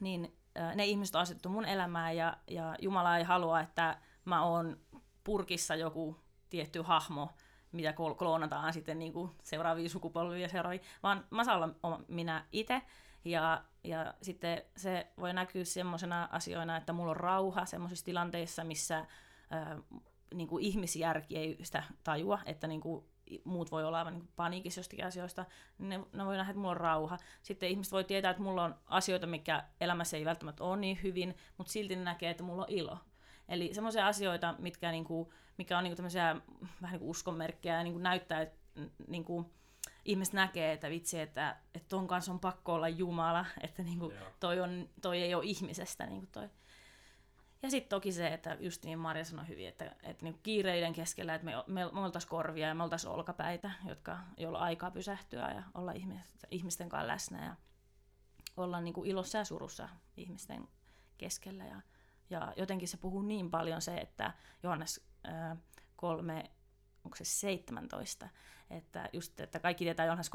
[0.00, 0.36] niin
[0.74, 4.80] ne ihmiset on asettu mun elämään ja, ja Jumala ei halua, että mä oon
[5.24, 6.16] purkissa joku
[6.50, 7.30] tietty hahmo,
[7.72, 12.82] mitä kloonataan sitten niin kuin seuraavia sukupolvia seuraavia, vaan mä saan olla minä itse.
[13.24, 19.06] Ja, ja sitten se voi näkyä semmoisena asioina, että mulla on rauha semmoisissa tilanteissa, missä
[19.50, 19.78] ää,
[20.34, 23.04] niin kuin ihmisjärki ei sitä tajua, että niin kuin
[23.44, 25.44] muut voi olla aivan niin paniikissa jostakin asioista,
[25.78, 27.18] niin ne, ne voi nähdä, että mulla on rauha.
[27.42, 31.36] Sitten ihmiset voi tietää, että mulla on asioita, mikä elämässä ei välttämättä ole niin hyvin,
[31.58, 32.98] mutta silti ne näkee, että mulla on ilo.
[33.48, 36.36] Eli semmoisia asioita, mitkä, niin kuin, mikä on niin kuin tämmöisiä
[36.82, 38.58] vähän niin kuin uskonmerkkejä ja niin kuin näyttää, että
[39.06, 39.46] niin kuin,
[40.04, 44.14] ihmiset näkee, että vitsi, että, että ton kanssa on pakko olla Jumala, että niin kuin,
[44.40, 46.06] toi, on, toi ei ole ihmisestä.
[46.06, 46.48] Niin kuin toi.
[47.62, 51.34] Ja sitten toki se, että just niin Marja sanoi hyvin, että, että niin kiireiden keskellä,
[51.34, 55.62] että me, me, me oltaisiin korvia ja me oltaisiin olkapäitä, jotka, joilla aikaa pysähtyä ja
[55.74, 57.56] olla ihmisten, ihmisten kanssa läsnä ja
[58.56, 60.68] olla niin kuin ilossa ja surussa ihmisten
[61.18, 61.64] keskellä.
[61.64, 61.80] Ja,
[62.30, 65.58] ja jotenkin se puhuu niin paljon se, että Johannes äh,
[65.96, 66.50] 3,
[67.04, 68.28] onko se 17,
[68.70, 70.30] että just, että kaikki tietää Johannes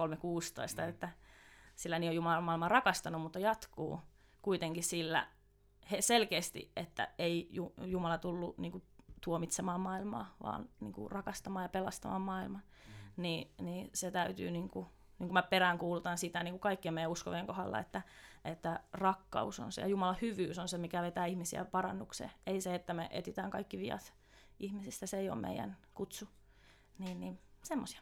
[0.77, 0.89] 3.16, mm.
[0.89, 1.09] että
[1.75, 3.99] sillä niin on Jumala maailman rakastanut, mutta jatkuu
[4.41, 5.27] kuitenkin sillä,
[5.91, 7.49] he selkeästi, että ei
[7.85, 8.83] Jumala tullut niin kuin,
[9.23, 12.61] tuomitsemaan maailmaa, vaan niin kuin, rakastamaan ja pelastamaan maailman.
[12.61, 13.21] Mm.
[13.21, 14.85] Niin, niin se täytyy, niin kuin,
[15.19, 18.01] niin kuin mä peräänkuulutan sitä niin kuin kaikkien meidän uskovien kohdalla, että,
[18.45, 22.31] että rakkaus on se ja Jumalan hyvyys on se, mikä vetää ihmisiä parannukseen.
[22.47, 24.13] Ei se, että me etitään kaikki viat
[24.59, 26.27] ihmisistä, se ei ole meidän kutsu.
[26.99, 28.01] Niin, niin semmoisia.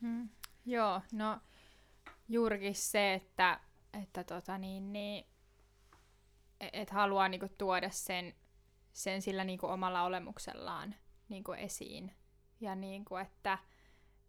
[0.00, 0.28] Mm.
[0.66, 1.40] Joo, no
[2.28, 3.60] juurikin se, että,
[4.02, 5.31] että tota niin, niin
[6.72, 8.34] et haluaa niinku tuoda sen,
[8.92, 10.94] sen sillä niinku omalla olemuksellaan
[11.28, 12.16] niinku esiin.
[12.60, 13.58] Ja niinku, että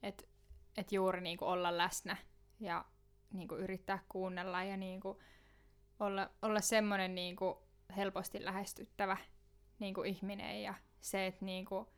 [0.04, 0.30] et,
[0.78, 2.18] et juuri niinku olla läsnä
[2.60, 2.86] ja
[3.34, 5.22] niinku yrittää kuunnella ja niinku
[6.00, 7.64] olla, olla semmoinen niinku
[7.96, 9.18] helposti lähestyttävä
[9.80, 11.94] niinku ihminen ja se, että niinku,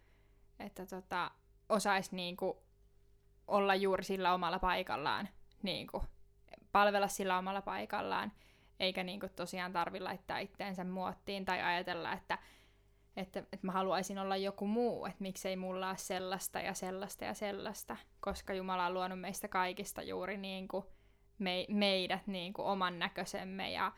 [0.60, 1.32] että tota,
[1.69, 2.63] osaisi niinku
[3.48, 5.30] olla juuri sillä omalla paikallaan
[5.63, 6.04] niinku
[6.71, 8.32] palvella sillä omalla paikallaan,
[8.80, 12.38] eikä niin kuin tosiaan tarvi laittaa itteensä muottiin tai ajatella, että,
[13.18, 17.34] että, että mä haluaisin olla joku muu, että miksei mulla ole sellaista ja sellaista ja
[17.34, 20.86] sellaista, koska Jumala on luonut meistä kaikista juuri niin kuin
[21.40, 23.92] me, meidät niin kuin oman näköisemme ja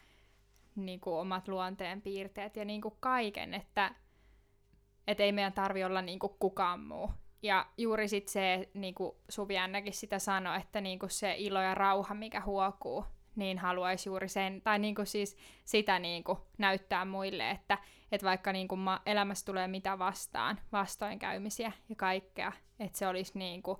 [0.76, 3.96] niin kuin omat luonteen piirteet ja niin kuin kaiken, että
[5.08, 7.12] et ei meidän tarvi olla niin kuin kukaan muu.
[7.42, 9.56] Ja juuri sit se, niin kuin Suvi
[9.92, 13.06] sitä sanoi, että niin kuin se ilo ja rauha, mikä huokuu,
[13.38, 17.78] niin haluaisi juuri sen, tai niin kuin siis sitä niin kuin näyttää muille, että,
[18.12, 23.63] että vaikka niin kuin elämässä tulee mitä vastaan, vastoinkäymisiä ja kaikkea, että se olisi niin
[23.63, 23.78] kuin,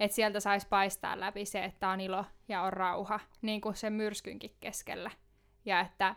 [0.00, 3.92] että sieltä saisi paistaa läpi se, että on ilo ja on rauha, niin kuin sen
[3.92, 5.10] myrskynkin keskellä.
[5.64, 6.16] Ja että,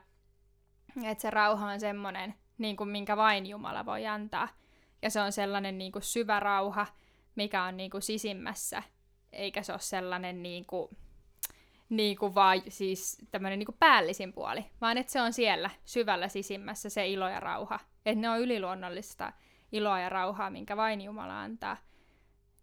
[1.04, 4.47] että se rauha on semmoinen, niin kuin minkä vain Jumala voi antaa.
[5.02, 6.88] Ja se on sellainen niin kuin syvä rauha,
[7.36, 8.84] mikä on niin kuin sisimmässä,
[9.32, 10.97] eikä se ole sellainen niin kuin,
[11.89, 16.89] niin kuin vaan siis tämmöinen niin päällisin puoli, vaan että se on siellä syvällä sisimmässä
[16.89, 17.80] se ilo ja rauha.
[18.06, 19.34] Että ne on yliluonnollista
[19.71, 21.78] iloa ja rauhaa, minkä vain Jumala antaa.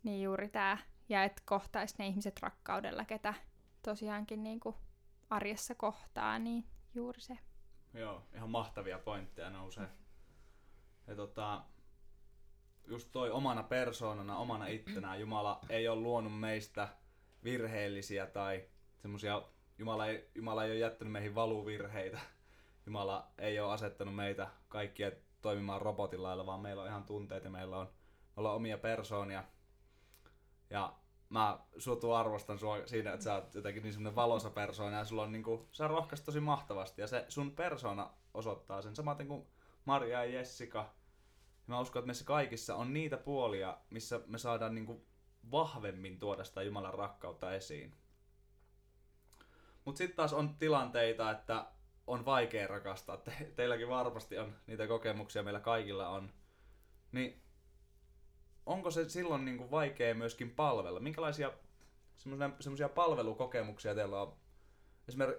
[0.02, 0.78] Niin juuri tämä.
[1.08, 3.34] Ja että kohtaisi ne ihmiset rakkaudella, ketä
[3.82, 4.76] tosiaankin niin kuin
[5.30, 7.38] arjessa kohtaa, niin juuri se.
[7.94, 9.88] Joo, ihan mahtavia pointteja nousee.
[11.06, 11.64] Ja tota,
[12.86, 16.88] just toi omana persoonana, omana ittenään, Jumala ei ole luonut meistä
[17.44, 18.68] virheellisiä tai
[19.04, 19.42] semmosia,
[19.78, 22.18] Jumala ei, Jumala ei ole jättänyt meihin valuvirheitä.
[22.86, 25.10] Jumala ei ole asettanut meitä kaikkia
[25.42, 27.92] toimimaan robotin lailla, vaan meillä on ihan tunteet ja meillä on, me
[28.36, 29.44] ollaan omia persoonia.
[30.70, 30.94] Ja
[31.28, 35.22] mä suotu arvostan sua siinä, että sä oot jotenkin niin semmonen valoisa persoona ja sulla
[35.22, 39.46] on niinku, sä rohkaist tosi mahtavasti ja se sun persona osoittaa sen samaten kuin
[39.84, 40.78] Maria ja Jessica.
[40.78, 45.06] Ja mä uskon, että meissä kaikissa on niitä puolia, missä me saadaan niinku
[45.50, 48.03] vahvemmin tuoda sitä Jumalan rakkautta esiin.
[49.84, 51.66] Mutta sitten taas on tilanteita, että
[52.06, 53.16] on vaikea rakastaa.
[53.16, 56.32] Te, teilläkin varmasti on niitä kokemuksia, meillä kaikilla on.
[57.12, 57.42] Niin
[58.66, 61.00] onko se silloin niin kuin vaikea myöskin palvella?
[61.00, 61.52] Minkälaisia
[62.60, 64.36] semmoisia palvelukokemuksia teillä on?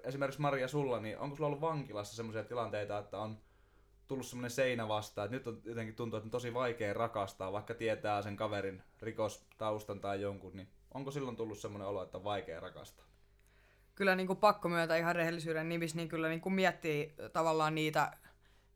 [0.04, 3.38] Esimerkiksi Maria sulla, niin onko sulla ollut vankilassa semmoisia tilanteita, että on
[4.08, 7.74] tullut semmoinen seinä vastaan, että nyt on jotenkin tuntuu, että on tosi vaikea rakastaa, vaikka
[7.74, 12.60] tietää sen kaverin rikostaustan tai jonkun, niin onko silloin tullut semmoinen olo, että on vaikea
[12.60, 13.06] rakastaa?
[13.96, 18.12] Kyllä niin kuin pakko myöntää ihan rehellisyyden nimissä, niin kyllä niin kuin miettii tavallaan niitä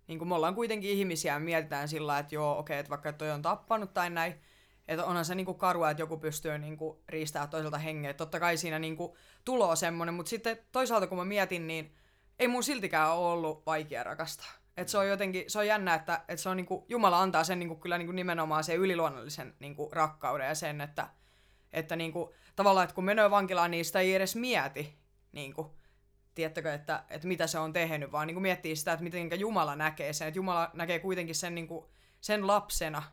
[0.10, 3.13] niin kuin me ollaan kuitenkin ihmisiä ja mietitään sillä että joo, okei, okay, että vaikka
[3.13, 4.41] toi on tappanut tai näin,
[4.88, 8.13] että onhan se niinku karua, että joku pystyy niinku riistämään toiselta hengeä.
[8.13, 11.95] Totta kai siinä niinku tuloa semmonen, mutta sitten toisaalta kun mä mietin, niin
[12.39, 14.51] ei mun siltikään ole ollut vaikea rakastaa.
[14.77, 17.60] Et se on jotenkin, se on jännä, että, että se on niinku, Jumala antaa sen
[17.60, 21.10] niinku, kyllä niinku nimenomaan sen yliluonnollisen niinku, rakkauden ja sen, että,
[21.73, 24.99] että niinku, tavallaan, että kun menee vankilaan, niin sitä ei edes mieti.
[25.32, 25.76] Niinku,
[26.36, 29.76] tiettäkö, että, että mitä se on tehnyt, vaan niin kuin miettii sitä, että miten Jumala
[29.76, 30.28] näkee sen.
[30.28, 31.86] Että Jumala näkee kuitenkin sen, niin kuin,
[32.22, 33.04] sen lapsena,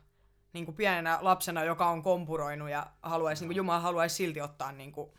[0.53, 4.71] niin kuin pienenä lapsena, joka on kompuroinut ja haluaisi, niin kuin Jumala haluaisi silti ottaa
[4.71, 5.11] niin kuin,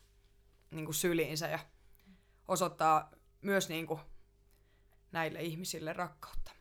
[0.70, 1.58] niin kuin syliinsä ja
[2.48, 3.10] osoittaa
[3.42, 4.00] myös niin kuin,
[5.12, 6.52] näille ihmisille rakkautta.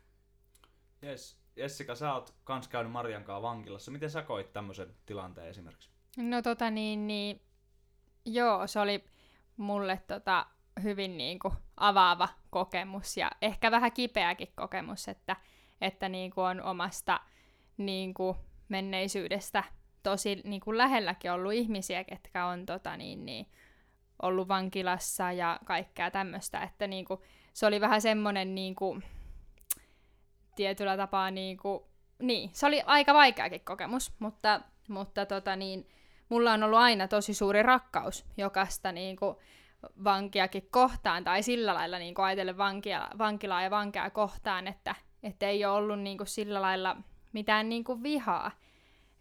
[1.04, 1.38] Yes.
[1.56, 3.91] Jessica, sä oot kans käynyt Marian kanssa vankilassa.
[3.91, 5.89] Miten sä koit tämmöisen tilanteen esimerkiksi?
[6.17, 7.41] No tota niin, niin
[8.26, 9.04] joo, se oli
[9.58, 10.46] mulle tota,
[10.84, 15.36] hyvin niin kuin avaava kokemus ja ehkä vähän kipeäkin kokemus, että,
[15.82, 17.20] että niin kuin on omasta
[17.78, 18.38] niin kuin
[18.70, 19.63] menneisyydestä
[20.04, 23.48] tosi niin kuin lähelläkin ollut ihmisiä, ketkä on tota, niin, niin,
[24.22, 27.20] ollut vankilassa ja kaikkea tämmöistä, että niin kuin,
[27.54, 29.04] se oli vähän semmoinen niin kuin,
[30.56, 31.84] tietyllä tapaa niin kuin,
[32.20, 35.88] niin, se oli aika vaikeakin kokemus, mutta, mutta tota niin,
[36.29, 39.35] mulla on ollut aina tosi suuri rakkaus jokaista niin kuin,
[40.03, 45.65] vankiakin kohtaan, tai sillä lailla niin ajatellen vankia, vankilaa ja vankeja kohtaan, että, että ei
[45.65, 46.97] ole ollut niin kuin sillä lailla
[47.33, 48.51] mitään niin kuin vihaa.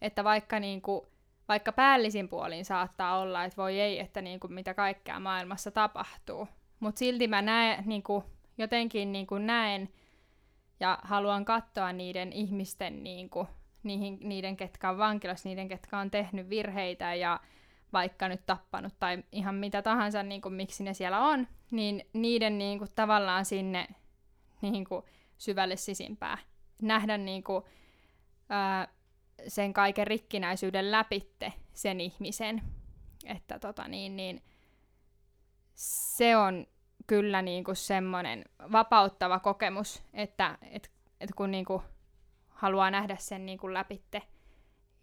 [0.03, 1.07] Että vaikka, niin kuin,
[1.49, 6.49] vaikka päällisin puolin saattaa olla, että voi ei, että niin kuin mitä kaikkea maailmassa tapahtuu.
[6.81, 8.25] Mutta silti mä näen, niin kuin,
[8.59, 9.89] jotenkin niin kuin näen
[10.81, 13.49] ja haluan katsoa niiden ihmisten, niin kuin,
[13.87, 17.41] niihin, niiden ketkä on vankilassa, niiden ketkä on tehnyt virheitä ja
[17.93, 22.59] vaikka nyt tappanut tai ihan mitä tahansa, niin kuin, miksi ne siellä on, niin niiden
[22.59, 23.89] niin kuin, tavallaan sinne
[24.63, 25.03] niin kuin,
[25.39, 26.39] syvälle sisimpää.
[26.83, 27.65] Nähdä niin kuin,
[28.49, 28.89] ää,
[29.49, 32.63] sen kaiken rikkinäisyyden läpitte sen ihmisen.
[33.25, 34.43] Että tota, niin, niin,
[35.75, 36.67] se on
[37.07, 41.83] kyllä niin kuin semmoinen vapauttava kokemus, että et, et kun niin kuin
[42.57, 44.23] haluaa nähdä sen niin kuin läpitte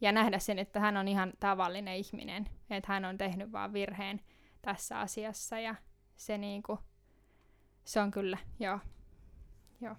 [0.01, 4.21] ja nähdä sen, että hän on ihan tavallinen ihminen, että hän on tehnyt vaan virheen
[4.61, 5.75] tässä asiassa ja
[6.15, 6.79] se niinku,
[7.83, 8.79] se on kyllä, joo.
[9.81, 9.95] joo.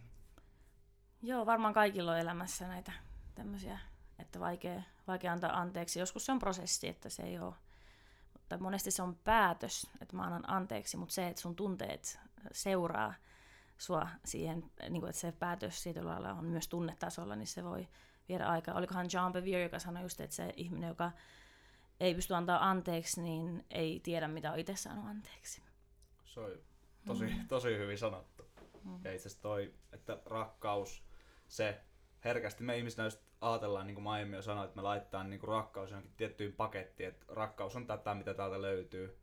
[1.22, 2.92] Joo, varmaan kaikilla on elämässä näitä
[3.34, 3.78] tämmöisiä,
[4.18, 6.00] että vaikea, vaikea antaa anteeksi.
[6.00, 7.54] Joskus se on prosessi, että se ei ole,
[8.32, 12.20] mutta monesti se on päätös, että mä annan anteeksi, mutta se, että sun tunteet
[12.52, 13.14] seuraa
[13.78, 17.88] sua siihen, niin kuin, että se päätös siitä lailla on myös tunnetasolla, niin se voi
[18.28, 18.74] viedä aikaa.
[18.74, 21.12] Olikohan John Bevere, joka sanoi just, että se ihminen, joka
[22.00, 25.62] ei pysty antaa anteeksi, niin ei tiedä, mitä on itse saanut anteeksi.
[26.24, 26.50] Se on
[27.06, 27.48] tosi, mm.
[27.48, 28.44] tosi hyvin sanottu.
[28.84, 29.00] Mm.
[29.04, 31.04] Ja itse asiassa toi, että rakkaus,
[31.48, 31.80] se
[32.24, 35.40] herkästi me ihmisinä just ajatellaan, niin kuin mä aiemmin jo sanoin, että me laittaa niin
[35.40, 39.18] kuin rakkaus johonkin tiettyyn pakettiin, että rakkaus on tätä, mitä täältä löytyy.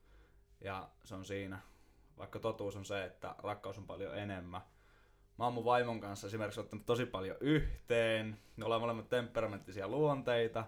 [0.61, 1.59] Ja se on siinä.
[2.21, 4.61] Vaikka totuus on se, että rakkaus on paljon enemmän.
[5.37, 8.37] Mä oon mun vaimon kanssa esimerkiksi ottanut tosi paljon yhteen.
[8.55, 10.65] Me ollaan molemmat temperamenttisia luonteita,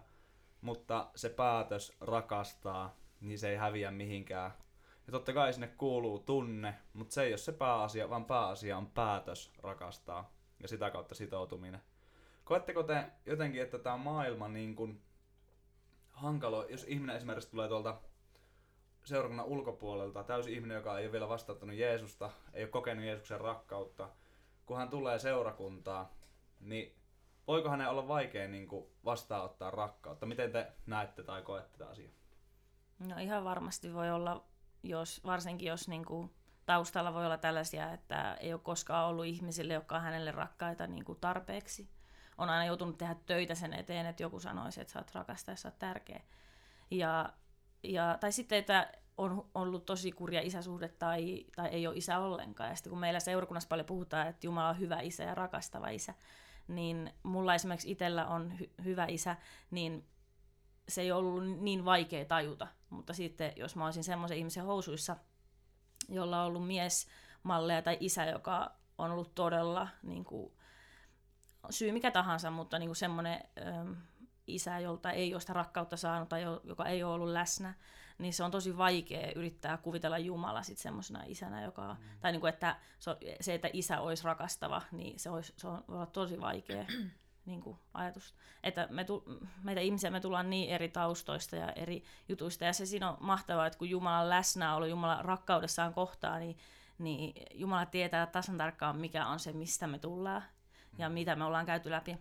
[0.61, 4.51] mutta se päätös rakastaa, niin se ei häviä mihinkään.
[5.07, 8.87] Ja totta kai sinne kuuluu tunne, mutta se ei ole se pääasia, vaan pääasia on
[8.87, 11.81] päätös rakastaa ja sitä kautta sitoutuminen.
[12.43, 15.01] Koetteko te jotenkin, että tämä maailma niin kuin
[16.11, 18.01] hankalo, jos ihminen esimerkiksi tulee tuolta
[19.03, 24.09] seurakunnan ulkopuolelta, täysi ihminen, joka ei ole vielä vastauttanut Jeesusta, ei ole kokenut Jeesuksen rakkautta,
[24.65, 26.13] kun hän tulee seurakuntaa,
[26.59, 26.95] niin
[27.47, 30.25] voiko hänen olla vaikea niin kuin vastaanottaa rakkautta?
[30.25, 32.11] Miten te näette tai koette tätä asiaa?
[32.99, 34.43] No ihan varmasti voi olla,
[34.83, 36.31] jos, varsinkin jos niin kuin
[36.65, 41.05] taustalla voi olla tällaisia, että ei ole koskaan ollut ihmisille, jotka on hänelle rakkaita niin
[41.05, 41.89] kuin tarpeeksi.
[42.37, 45.57] On aina joutunut tehdä töitä sen eteen, että joku sanoisi, että sä oot rakasta ja
[45.57, 46.21] sä oot tärkeä.
[46.91, 47.33] Ja,
[47.83, 52.69] ja, tai sitten, että on ollut tosi kurja isäsuhde tai, tai ei ole isä ollenkaan.
[52.69, 56.13] Ja sitten kun meillä seurakunnassa paljon puhutaan, että Jumala on hyvä isä ja rakastava isä,
[56.67, 59.35] niin mulla esimerkiksi itsellä on hy- hyvä isä,
[59.71, 60.05] niin
[60.87, 62.67] se ei ollut niin vaikea tajuta.
[62.89, 65.17] Mutta sitten jos mä olisin semmoisen ihmisen housuissa,
[66.09, 67.07] jolla on ollut mies
[67.43, 70.53] malleja tai isä, joka on ollut todella niin kuin,
[71.69, 73.95] syy mikä tahansa, mutta niin kuin semmoinen ö,
[74.47, 77.73] isä, jolta ei ole sitä rakkautta saanut tai joka ei ole ollut läsnä,
[78.17, 82.19] niin se on tosi vaikea yrittää kuvitella Jumala sitten semmoisena isänä, joka, mm.
[82.21, 82.75] tai niin kuin, että
[83.41, 86.85] se, että isä olisi rakastava, niin se, olisi, se on, voi olla tosi vaikea
[87.45, 88.35] niin kuin ajatus.
[88.63, 89.23] Että me tu,
[89.63, 93.67] meitä ihmisiä me tullaan niin eri taustoista ja eri jutuista, ja se siinä on mahtavaa,
[93.67, 96.57] että kun Jumalan läsnäolo, Jumalan rakkaudessaan kohtaa, niin,
[96.97, 100.43] niin Jumala tietää tasan tarkkaan, mikä on se, mistä me tullaan
[100.97, 101.13] ja mm.
[101.13, 102.17] mitä me ollaan käyty läpi.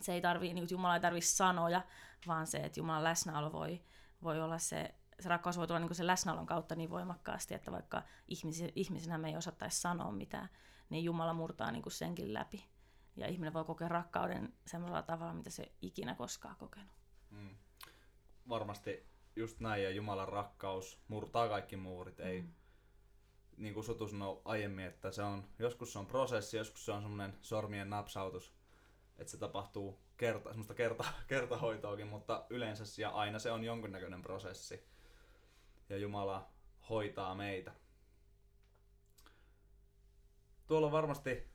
[0.00, 1.82] Se ei tarvii, niin Jumala ei tarvitse sanoja,
[2.26, 3.82] vaan se, että Jumalan läsnäolo voi,
[4.22, 8.02] voi olla se, se rakkaus voi tulla niin sen läsnäolon kautta niin voimakkaasti, että vaikka
[8.74, 10.48] ihmisenä me ei osattaisi sanoa mitään,
[10.90, 12.64] niin Jumala murtaa niin senkin läpi
[13.18, 16.92] ja ihminen voi kokea rakkauden semmoisella tavalla, mitä se ikinä koskaan kokenut.
[17.30, 17.56] Mm.
[18.48, 19.06] Varmasti
[19.36, 22.20] just näin, ja Jumalan rakkaus murtaa kaikki muurit.
[22.20, 22.54] Ei, mm.
[23.56, 27.02] niin kuin Sutu sanoi aiemmin, että se on, joskus se on prosessi, joskus se on
[27.02, 28.57] semmoinen sormien napsautus,
[29.18, 34.88] että se tapahtuu kerta, semmoista kerta, kertahoitoakin, mutta yleensä ja aina se on jonkinnäköinen prosessi.
[35.88, 36.50] Ja Jumala
[36.88, 37.72] hoitaa meitä.
[40.66, 41.50] Tuolla on varmasti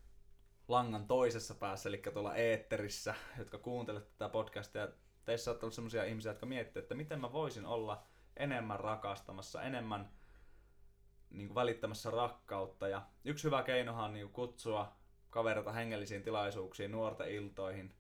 [0.68, 4.88] langan toisessa päässä, eli tuolla eetterissä, jotka kuuntelette tätä podcastia.
[5.26, 8.04] Teissä on ollut sellaisia ihmisiä, jotka miettivät, että miten mä voisin olla
[8.38, 10.10] enemmän rakastamassa, enemmän
[11.30, 12.88] niin kuin välittämässä rakkautta.
[12.88, 14.96] Ja yksi hyvä keinohan on niin kuin kutsua
[15.34, 17.94] kavereita hengellisiin tilaisuuksiin, nuorten iltoihin.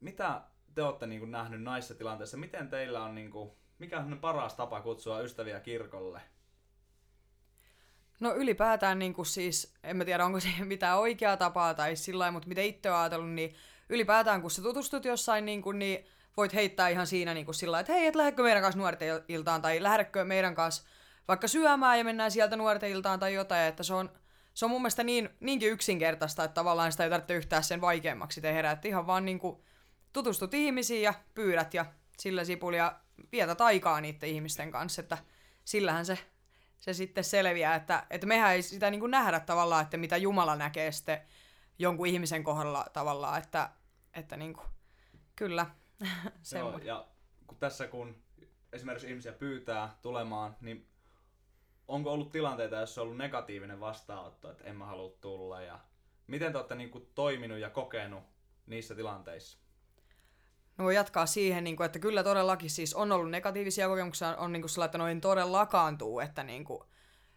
[0.00, 0.42] Mitä
[0.74, 2.36] te olette niin kuin nähnyt näissä tilanteissa?
[2.36, 6.20] Miten teillä on, niin kuin, mikä on paras tapa kutsua ystäviä kirkolle?
[8.20, 12.30] No ylipäätään niin kuin siis, en mä tiedä onko se mitään oikeaa tapaa tai sillä
[12.30, 13.54] mutta mitä itse olen ajatellut, niin
[13.88, 17.80] ylipäätään kun sä tutustut jossain, niin, kuin, niin voit heittää ihan siinä niin kuin sillä
[17.80, 20.88] että hei, et lähdekö meidän kanssa nuorten iltaan tai lähdekö meidän kanssa
[21.28, 24.10] vaikka syömään ja mennään sieltä nuorten iltaan tai jotain, että se on,
[24.56, 28.40] se on mun mielestä niin, niinkin yksinkertaista, että tavallaan sitä ei tarvitse yhtään sen vaikeammaksi
[28.40, 29.62] tehdä, että ihan vaan niin kuin
[30.12, 31.86] tutustut ihmisiin ja pyydät ja
[32.18, 32.92] sillä sipulia
[33.32, 35.18] vietät aikaa niiden ihmisten kanssa, että
[35.64, 36.18] sillähän se
[36.80, 40.56] se sitten selviää, että, että mehän ei sitä niin kuin nähdä tavallaan, että mitä Jumala
[40.56, 41.20] näkee sitten
[41.78, 43.70] jonkun ihmisen kohdalla tavallaan, että,
[44.14, 44.66] että niin kuin,
[45.36, 45.66] kyllä.
[46.58, 47.06] Joo, ja
[47.46, 48.22] kun tässä kun
[48.72, 50.88] esimerkiksi ihmisiä pyytää tulemaan, niin
[51.88, 55.78] onko ollut tilanteita, joissa on ollut negatiivinen vastaanotto, että en mä halua tulla ja
[56.26, 58.24] miten te olette niin kuin toiminut ja kokenut
[58.66, 59.58] niissä tilanteissa?
[60.78, 64.52] No voi jatkaa siihen, niin kuin, että kyllä todellakin siis on ollut negatiivisia kokemuksia, on
[64.52, 66.82] niin kuin sillä, että noin todellakaan tuu, että niin kuin,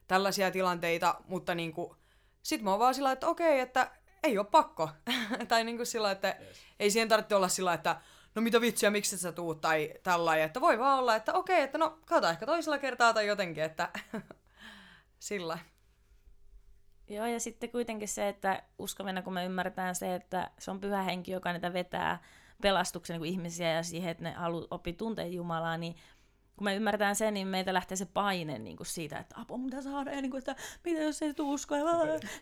[0.07, 1.95] tällaisia tilanteita, mutta niin kuin,
[2.43, 3.91] sit mä oon vaan sillä, että okei, että
[4.23, 4.89] ei ole pakko.
[5.47, 6.57] tai niin kuin sillä, että yes.
[6.79, 8.01] ei siihen tarvitse olla sillä, että
[8.35, 11.77] no mitä vitsiä, miksi sä tuut, tai tällainen, että voi vaan olla, että okei, että
[11.77, 13.89] no katsotaan ehkä toisella kertaa tai jotenkin, että
[15.19, 15.60] sillä.
[17.08, 21.01] Joo, ja sitten kuitenkin se, että uskovina kun me ymmärretään se, että se on pyhä
[21.01, 22.19] henki, joka niitä vetää
[22.62, 25.95] pelastuksen niin ihmisiä ja siihen, että ne halu, oppii tuntea Jumalaa, niin
[26.60, 29.82] kun me ymmärretään sen, niin meitä lähtee se paine niin kuin siitä, että apua mitä
[29.82, 30.55] saada, ja niin kuin, että
[30.86, 31.86] mitä jos ei tule uskoa, ja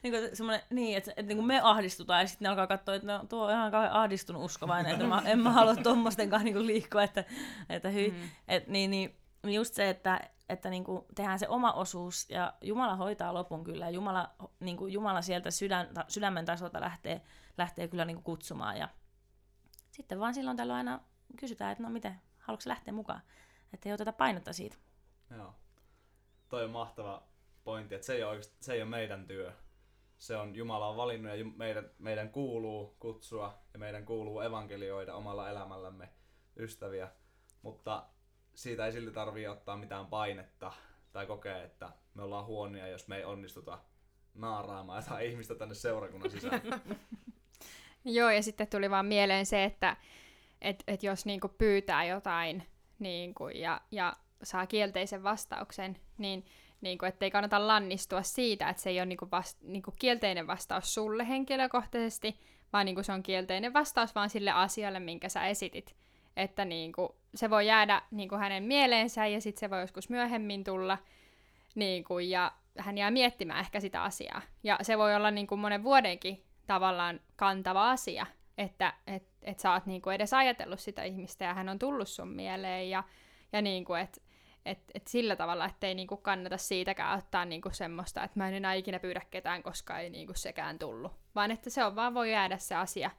[0.04, 2.96] niin kuin, semmoinen, niin, että, että niin kuin me ahdistutaan, ja sitten ne alkaa katsoa,
[2.96, 6.44] että no, tuo on ihan kauhean ahdistunut uskovainen, että mä, en mä halua tuommoisten kanssa
[6.44, 7.24] niin liikkua, että,
[7.70, 8.30] että hyi, mm.
[8.48, 9.16] et, niin, niin,
[9.54, 13.86] just se, että, että niin kuin tehdään se oma osuus, ja Jumala hoitaa lopun kyllä,
[13.86, 14.30] ja Jumala,
[14.60, 17.22] niin kuin Jumala sieltä sydän, sydämen tasolta lähtee,
[17.58, 18.90] lähtee kyllä niin kuin kutsumaan, ja
[19.92, 21.00] sitten vaan silloin tällöin aina
[21.40, 23.22] kysytään, että no miten, haluatko lähteä mukaan?
[23.74, 24.76] Että ei oteta painetta siitä.
[25.38, 25.54] Joo.
[26.50, 27.24] Toi on mahtava
[27.64, 29.54] pointti, että se ei, ole, se ei ole meidän työ.
[30.18, 35.50] Se on Jumala on valinnut ja meidän, meidän kuuluu kutsua ja meidän kuuluu evankelioida omalla
[35.50, 36.10] elämällämme
[36.58, 37.12] ystäviä.
[37.62, 38.06] Mutta
[38.58, 40.72] siitä ei silti tarvitse ottaa mitään painetta
[41.14, 43.80] tai kokea, että me ollaan huonia, jos me ei onnistuta
[44.36, 46.62] naaraamaan jotain ihmistä tänne seurakunnan sisään.
[48.06, 49.98] Joo, ja sitten tuli vaan mieleen se, että
[50.62, 52.64] et, et jos niinku pyytää jotain
[53.00, 56.46] niinku, ja, ja saa kielteisen vastauksen, niin
[56.82, 61.28] niinku, ettei kannata lannistua siitä, että se ei ole niinku vast, niinku kielteinen vastaus sulle
[61.28, 62.40] henkilökohtaisesti,
[62.74, 65.96] vaan niinku se on kielteinen vastaus vaan sille asialle, minkä sä esitit.
[66.36, 70.98] Että niinku, se voi jäädä niinku hänen mieleensä ja sitten se voi joskus myöhemmin tulla
[71.76, 74.42] niinku, ja hän jää miettimään ehkä sitä asiaa.
[74.64, 78.26] Ja se voi olla niinku monen vuodenkin tavallaan kantava asia,
[78.58, 82.28] että et, et sä oot niinku edes ajatellut sitä ihmistä ja hän on tullut sun
[82.28, 83.04] mieleen ja,
[83.54, 84.22] ja niinku, että
[84.66, 88.74] et, et sillä tavalla, ettei niinku kannata siitäkään ottaa niinku semmoista, että mä en enää
[88.74, 91.12] ikinä pyydä ketään, koska ei niinku sekään tullut.
[91.36, 93.12] Vaan että se on vaan voi jäädä se asia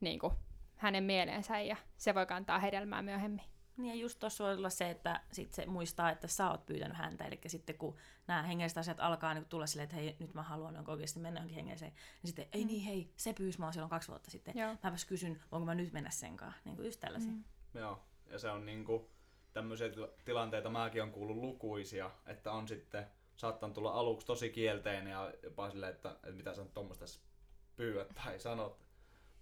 [0.00, 0.32] niinku
[0.80, 3.44] hänen mieleensä ja se voi kantaa hedelmää myöhemmin.
[3.76, 6.96] Niin ja just tuossa voi olla se, että sit se muistaa, että sä oot pyytänyt
[6.96, 7.24] häntä.
[7.24, 10.74] Eli sitten kun nämä hengelliset asiat alkaa niin tulla silleen, että hei, nyt mä haluan
[10.74, 11.92] niin oikeasti mennä johonkin hengelliseen.
[11.92, 12.66] Niin sitten, ei mm.
[12.66, 14.54] niin, hei, se pyysi mua silloin kaksi vuotta sitten.
[14.56, 14.76] Joo.
[14.82, 16.54] Mäpäs kysyn, voinko mä nyt mennä senkaan.
[16.64, 17.32] Niin kuin just tällaisia.
[17.32, 17.44] Mm.
[17.74, 19.06] Joo, ja se on niin kuin,
[19.52, 19.88] tämmöisiä
[20.24, 25.70] tilanteita mäkin on kuullut lukuisia, että on sitten saattanut tulla aluksi tosi kielteinen ja jopa
[25.70, 27.04] silleen, että, että mitä sä tuommoista
[27.76, 28.89] pyydät tai sanot.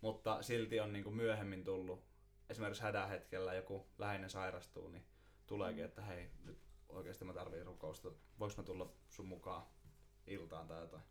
[0.01, 2.05] Mutta silti on niin kuin myöhemmin tullut
[2.51, 5.07] esimerkiksi hädän hetkellä joku läheinen sairastuu, niin
[5.47, 6.59] tuleekin, että hei, nyt
[6.89, 9.63] oikeasti mä tarviin rukousta, voiko mä tulla sun mukaan
[10.27, 11.03] iltaan tai jotain.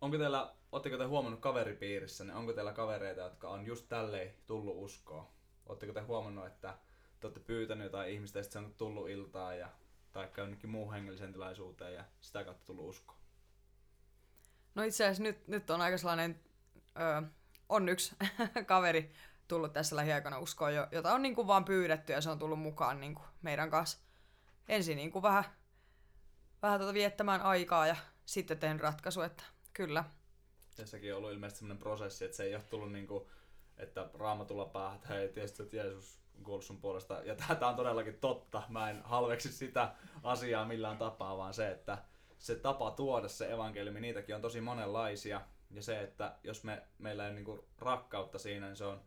[0.00, 4.76] Onko teillä, ootteko te huomannut kaveripiirissä, niin onko teillä kavereita, jotka on just tälleen tullut
[4.76, 5.30] uskoa?
[5.66, 6.78] Oletteko te huomannut, että
[7.20, 9.68] te olette pyytänyt jotain ihmistä ja sitten se on tullut iltaan ja
[10.12, 13.16] tai jonnekin muuhun hengelliseen tilaisuuteen ja sitä kautta tullut uskoa?
[14.74, 16.40] No itse asiassa nyt, nyt on aika sellainen,
[17.00, 17.22] ö,
[17.68, 18.16] on yksi
[18.66, 19.12] kaveri
[19.48, 23.16] tullut tässä lähiaikana uskoon, jota on niin vaan pyydetty ja se on tullut mukaan niin
[23.42, 23.98] meidän kanssa
[24.68, 25.44] ensin niin vähän,
[26.62, 30.04] vähän tuota viettämään aikaa ja sitten teen ratkaisu, että kyllä.
[30.76, 33.08] Tässäkin on ollut ilmeisesti sellainen prosessi, että se ei ole tullut niin
[33.76, 37.14] että raamatulla päähän, että hei, tiesit, että Jeesus kuollut sun puolesta.
[37.24, 38.62] Ja tämä on todellakin totta.
[38.68, 41.98] Mä en halveksi sitä asiaa millään tapaa, vaan se, että
[42.38, 45.40] se tapa tuoda se evankeliumi, niitäkin on tosi monenlaisia.
[45.76, 49.02] Ja se, että jos me, meillä ei ole niin rakkautta siinä, niin se on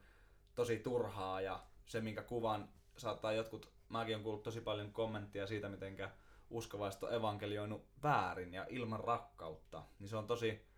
[0.56, 1.42] tosi turhaa.
[1.42, 6.12] Ja se, minkä kuvan saattaa jotkut, mäkin on kuullut tosi paljon kommenttia siitä, miten
[6.50, 10.70] uskovaiset on evankelioinut väärin ja ilman rakkautta, niin se on tosi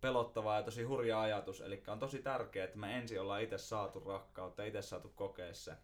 [0.00, 1.60] pelottava ja tosi hurja ajatus.
[1.60, 5.76] Eli on tosi tärkeää, että me ensin ollaan itse saatu rakkautta, itse saatu kokea se,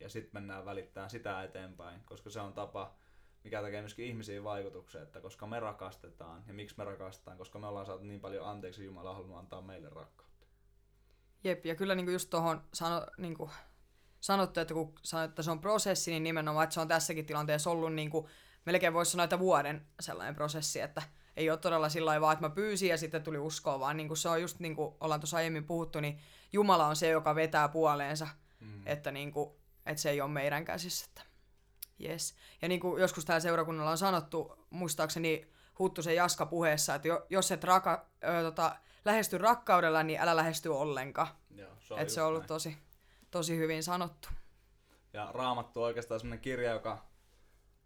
[0.00, 2.94] ja sitten mennään välittämään sitä eteenpäin, koska se on tapa,
[3.44, 7.66] mikä tekee myöskin ihmisiin vaikutuksen, että koska me rakastetaan, ja miksi me rakastetaan, koska me
[7.66, 10.46] ollaan saatu niin paljon anteeksi, Jumala halunnut antaa meille rakkautta.
[11.44, 13.50] Jep, ja kyllä niinku just tuohon sano, niinku,
[14.20, 17.70] sanottu, että kun sanoit, että se on prosessi, niin nimenomaan, että se on tässäkin tilanteessa
[17.70, 18.28] ollut niinku,
[18.66, 21.02] melkein voisi sanoa, että vuoden sellainen prosessi, että
[21.36, 24.28] ei ole todella sillä vaan, että mä pyysin ja sitten tuli uskoa, vaan niinku se
[24.28, 26.18] on just niin kuin ollaan tuossa aiemmin puhuttu, niin
[26.52, 28.28] Jumala on se, joka vetää puoleensa,
[28.60, 28.82] mm.
[28.86, 31.06] että, niinku, että se ei ole meidän käsissä.
[31.08, 31.29] Että
[32.04, 32.34] yes.
[32.62, 37.64] Ja niin kuin joskus täällä seurakunnalla on sanottu, muistaakseni Huttusen Jaska puheessa, että jos et
[37.64, 41.28] raka, ö, tota, lähesty rakkaudella, niin älä lähesty ollenkaan.
[41.54, 42.76] Joo, se on, Et se on ollut tosi,
[43.30, 44.28] tosi hyvin sanottu.
[45.12, 47.04] Ja Raamattu on oikeastaan sellainen kirja, joka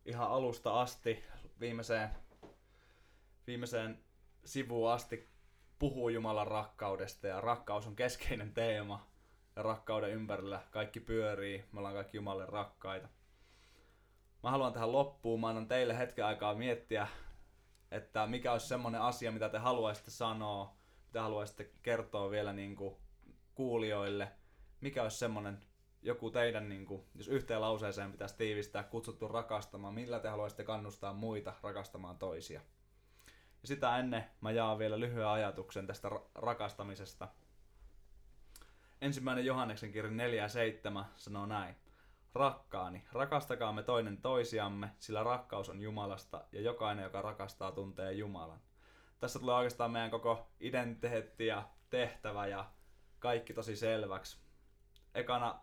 [0.05, 1.25] ihan alusta asti
[1.61, 2.11] viimeiseen,
[3.47, 4.05] viimeiseen
[4.45, 5.29] sivuun asti
[5.79, 9.07] puhuu Jumalan rakkaudesta ja rakkaus on keskeinen teema
[9.57, 13.09] ja rakkauden ympärillä kaikki pyörii, me ollaan kaikki Jumalle rakkaita.
[14.45, 17.09] Mä haluan tähän loppuun, mä annan teille hetken aikaa miettiä,
[17.91, 20.77] että mikä olisi semmoinen asia, mitä te haluaisitte sanoa
[21.07, 22.97] mitä haluaisitte kertoa vielä niin kuin
[23.55, 24.33] kuulijoille?
[24.81, 25.61] Mikä olisi semmoinen
[26.03, 31.13] joku teidän, niin kuin, jos yhteen lauseeseen pitäisi tiivistää kutsuttu rakastamaan, millä te haluaisitte kannustaa
[31.13, 32.61] muita rakastamaan toisia?
[33.63, 37.29] Ja sitä ennen mä jaan vielä lyhyen ajatuksen tästä ra- rakastamisesta.
[39.01, 41.84] Ensimmäinen Johanneksen kirja 4 ja 7 sanoo näin.
[42.35, 48.61] Rakkaani, rakastakaamme toinen toisiamme, sillä rakkaus on Jumalasta ja jokainen, joka rakastaa, tuntee Jumalan.
[49.21, 52.71] Tässä tulee oikeastaan meidän koko identiteetti ja tehtävä ja
[53.19, 54.39] kaikki tosi selväksi.
[55.15, 55.61] Ekana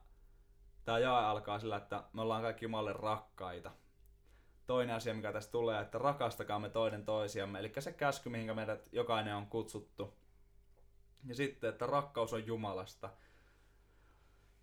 [0.86, 3.72] tämä jae alkaa sillä, että me ollaan kaikki Jumalle rakkaita.
[4.68, 9.36] Toinen asia, mikä tästä tulee, että rakastakaamme toinen toisiamme, eli se käsky, mihinkä meidät jokainen
[9.36, 10.14] on kutsuttu.
[11.26, 13.10] Ja sitten, että rakkaus on Jumalasta.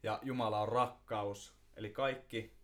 [0.03, 1.58] Ja Jumala on rakkaus.
[1.79, 2.59] Eli kaikki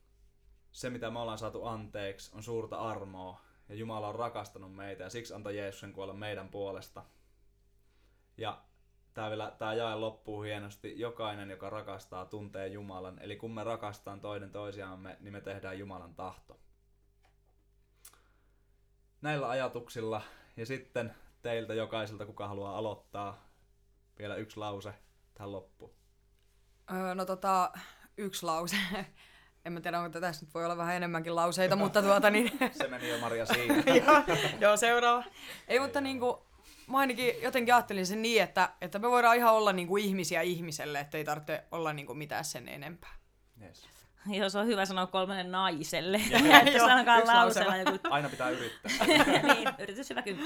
[0.73, 3.41] se, mitä me ollaan saatu anteeksi, on suurta armoa.
[3.69, 7.05] Ja Jumala on rakastanut meitä ja siksi antoi Jeesuksen kuolla meidän puolesta.
[8.37, 8.63] Ja
[9.15, 11.01] tämä, vielä, tämä jae loppuu hienosti.
[11.01, 13.19] Jokainen, joka rakastaa, tuntee Jumalan.
[13.19, 16.61] Eli kun me rakastaan toinen toisiamme, niin me tehdään Jumalan tahto.
[19.21, 20.23] Näillä ajatuksilla
[20.57, 23.49] ja sitten teiltä jokaiselta, kuka haluaa aloittaa,
[24.19, 24.95] vielä yksi lause
[25.35, 25.95] tähän loppuun.
[26.93, 27.73] Öö, no tota,
[28.17, 28.77] yksi lause.
[29.65, 32.53] En mä tiedä, onko tässä nyt voi olla vähän enemmänkin lauseita, mutta tuota niin...
[32.79, 33.75] Se meni jo Maria siinä.
[34.07, 34.23] joo,
[34.61, 35.25] joo, seuraava.
[35.69, 36.47] Ei, mutta niinku,
[36.87, 41.01] mä ainakin jotenkin ajattelin sen niin, että, että me voidaan ihan olla niinku ihmisiä ihmiselle,
[41.01, 43.15] että ei tarvitse olla niinku mitään sen enempää.
[43.63, 43.89] Yes.
[44.39, 46.17] Joo, se on hyvä sanoa kolmelle naiselle.
[46.33, 48.93] Että Joo, yksi joku Aina pitää yrittää.
[49.55, 50.45] niin, yritys hyvä kymppi.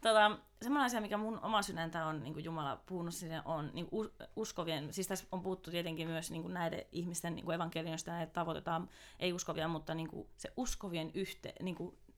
[0.00, 4.12] Tota, semmoinen asia, mikä mun oma sydäntä on niin Jumala puhunut sinne, on niin us-
[4.36, 9.32] uskovien, siis tässä on puhuttu tietenkin myös niin näiden ihmisten niin evankelioista, näitä tavoitetaan, ei
[9.32, 11.76] uskovia, mutta niin se uskovien, yhte, niin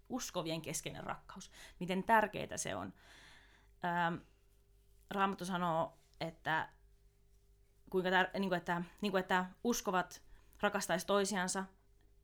[0.08, 1.50] uskovien keskeinen rakkaus,
[1.80, 2.92] miten tärkeää se on.
[3.84, 4.14] Ähm,
[5.10, 6.68] Raamattu sanoo, että,
[7.90, 10.22] kuinka tär- niin kuin, että, niin kuin, että uskovat
[10.60, 11.64] rakastaisi toisiansa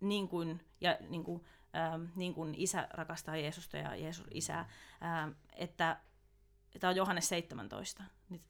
[0.00, 1.44] niin kuin, ja niin kuin,
[1.76, 4.68] ähm, niin kuin isä rakastaa Jeesusta ja Jeesus isää,
[5.02, 5.96] ähm, että
[6.80, 8.04] tämä on Johannes 17,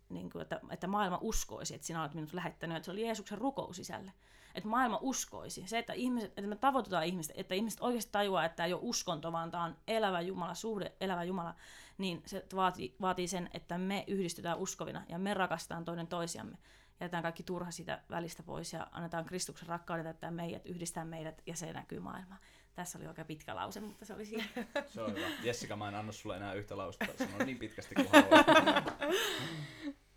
[0.09, 3.39] niin, kuin, että, että maailma uskoisi, että sinä olet minut lähettänyt, että se oli Jeesuksen
[3.39, 4.12] rukous sisälle.
[4.55, 5.64] Että maailma uskoisi.
[5.66, 8.80] Se, että, ihmiset, että me tavoitetaan ihmistä, että ihmiset oikeasti tajuaa, että tämä ei ole
[8.84, 11.55] uskonto, vaan tämä on elävä Jumala, suhde elävä Jumala,
[11.99, 16.59] niin se vaatii, vaatii sen, että me yhdistytään uskovina ja me rakastetaan toinen toisiamme.
[17.01, 21.57] Jätetään kaikki turha siitä välistä pois ja annetaan Kristuksen rakkauden täyttää meidät, yhdistää meidät ja
[21.57, 22.41] se näkyy maailmaan.
[22.75, 24.45] Tässä oli oikein pitkä lause, mutta se oli siinä.
[24.95, 25.27] Se on hyvä.
[25.43, 27.25] Jessica, mä en anna sulle enää yhtä lausetta.
[27.25, 28.47] Sano niin pitkästi kuin haluat.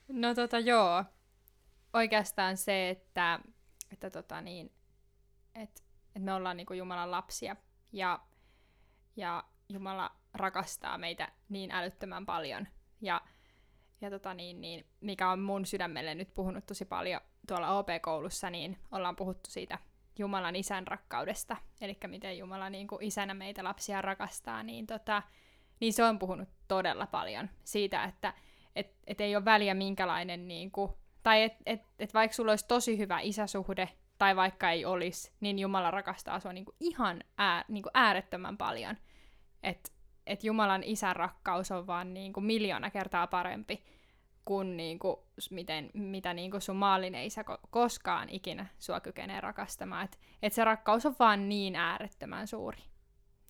[0.08, 1.06] No tota joo,
[1.94, 3.40] oikeastaan se, että,
[3.92, 4.72] että tota niin,
[5.56, 5.84] et,
[6.16, 7.56] et me ollaan niinku Jumalan lapsia
[7.92, 8.20] ja,
[9.16, 12.68] ja Jumala rakastaa meitä niin älyttömän paljon.
[13.02, 13.22] Ja,
[14.02, 18.78] ja tota niin, niin, mikä on mun sydämelle nyt puhunut tosi paljon tuolla OP-koulussa, niin
[18.91, 19.80] ollaan puhuttu siitä
[20.20, 25.24] Jumalan isän rakkaudesta, eli miten Jumala niin kuin isänä meitä lapsia rakastaa, niin, tota,
[25.80, 28.34] niin se on puhunut todella paljon siitä, että
[28.76, 30.91] et, et ei ole väliä minkälainen, niin kuin,
[31.24, 35.60] tai että et, et vaikka sulla olisi tosi hyvä isäsuhde, tai vaikka ei olisi, niin
[35.60, 38.97] Jumala rakastaa sua niin kuin ihan ää, niin kuin äärettömän paljon.
[39.64, 39.91] Että
[40.30, 43.84] et Jumalan isän rakkaus on vaan niin kuin miljoona kertaa parempi
[44.46, 45.18] kuin, niin kuin
[45.52, 50.06] miten, mitä niin kuin sun maallinen isä ko- koskaan ikinä sua kykenee rakastamaan.
[50.06, 52.84] Että et se rakkaus on vaan niin äärettömän suuri.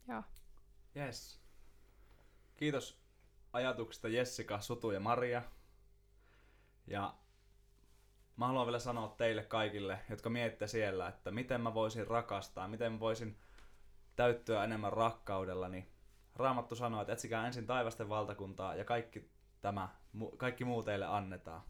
[0.08, 0.24] Joo.
[0.96, 1.40] Yes.
[2.58, 3.00] Kiitos
[3.54, 5.42] ajatuksista Jessica, Sutu ja Maria.
[6.88, 7.14] Ja
[8.36, 12.92] mä haluan vielä sanoa teille kaikille, jotka miettiä siellä, että miten mä voisin rakastaa, miten
[12.92, 13.38] mä voisin
[14.16, 15.88] täyttyä enemmän rakkaudella, niin
[16.40, 19.30] Raamattu sanoo, että etsikää ensin taivasten valtakuntaa ja kaikki
[19.62, 19.90] tämä,
[20.38, 21.62] kaikki muu teille annetaan.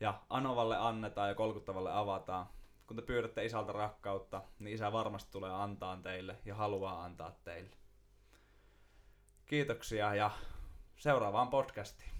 [0.00, 2.46] Ja anovalle annetaan ja kolkuttavalle avataan.
[2.86, 7.76] Kun te pyydätte isältä rakkautta, niin isä varmasti tulee antaa teille ja haluaa antaa teille.
[9.46, 10.30] Kiitoksia ja
[10.96, 12.17] seuraavaan podcastiin.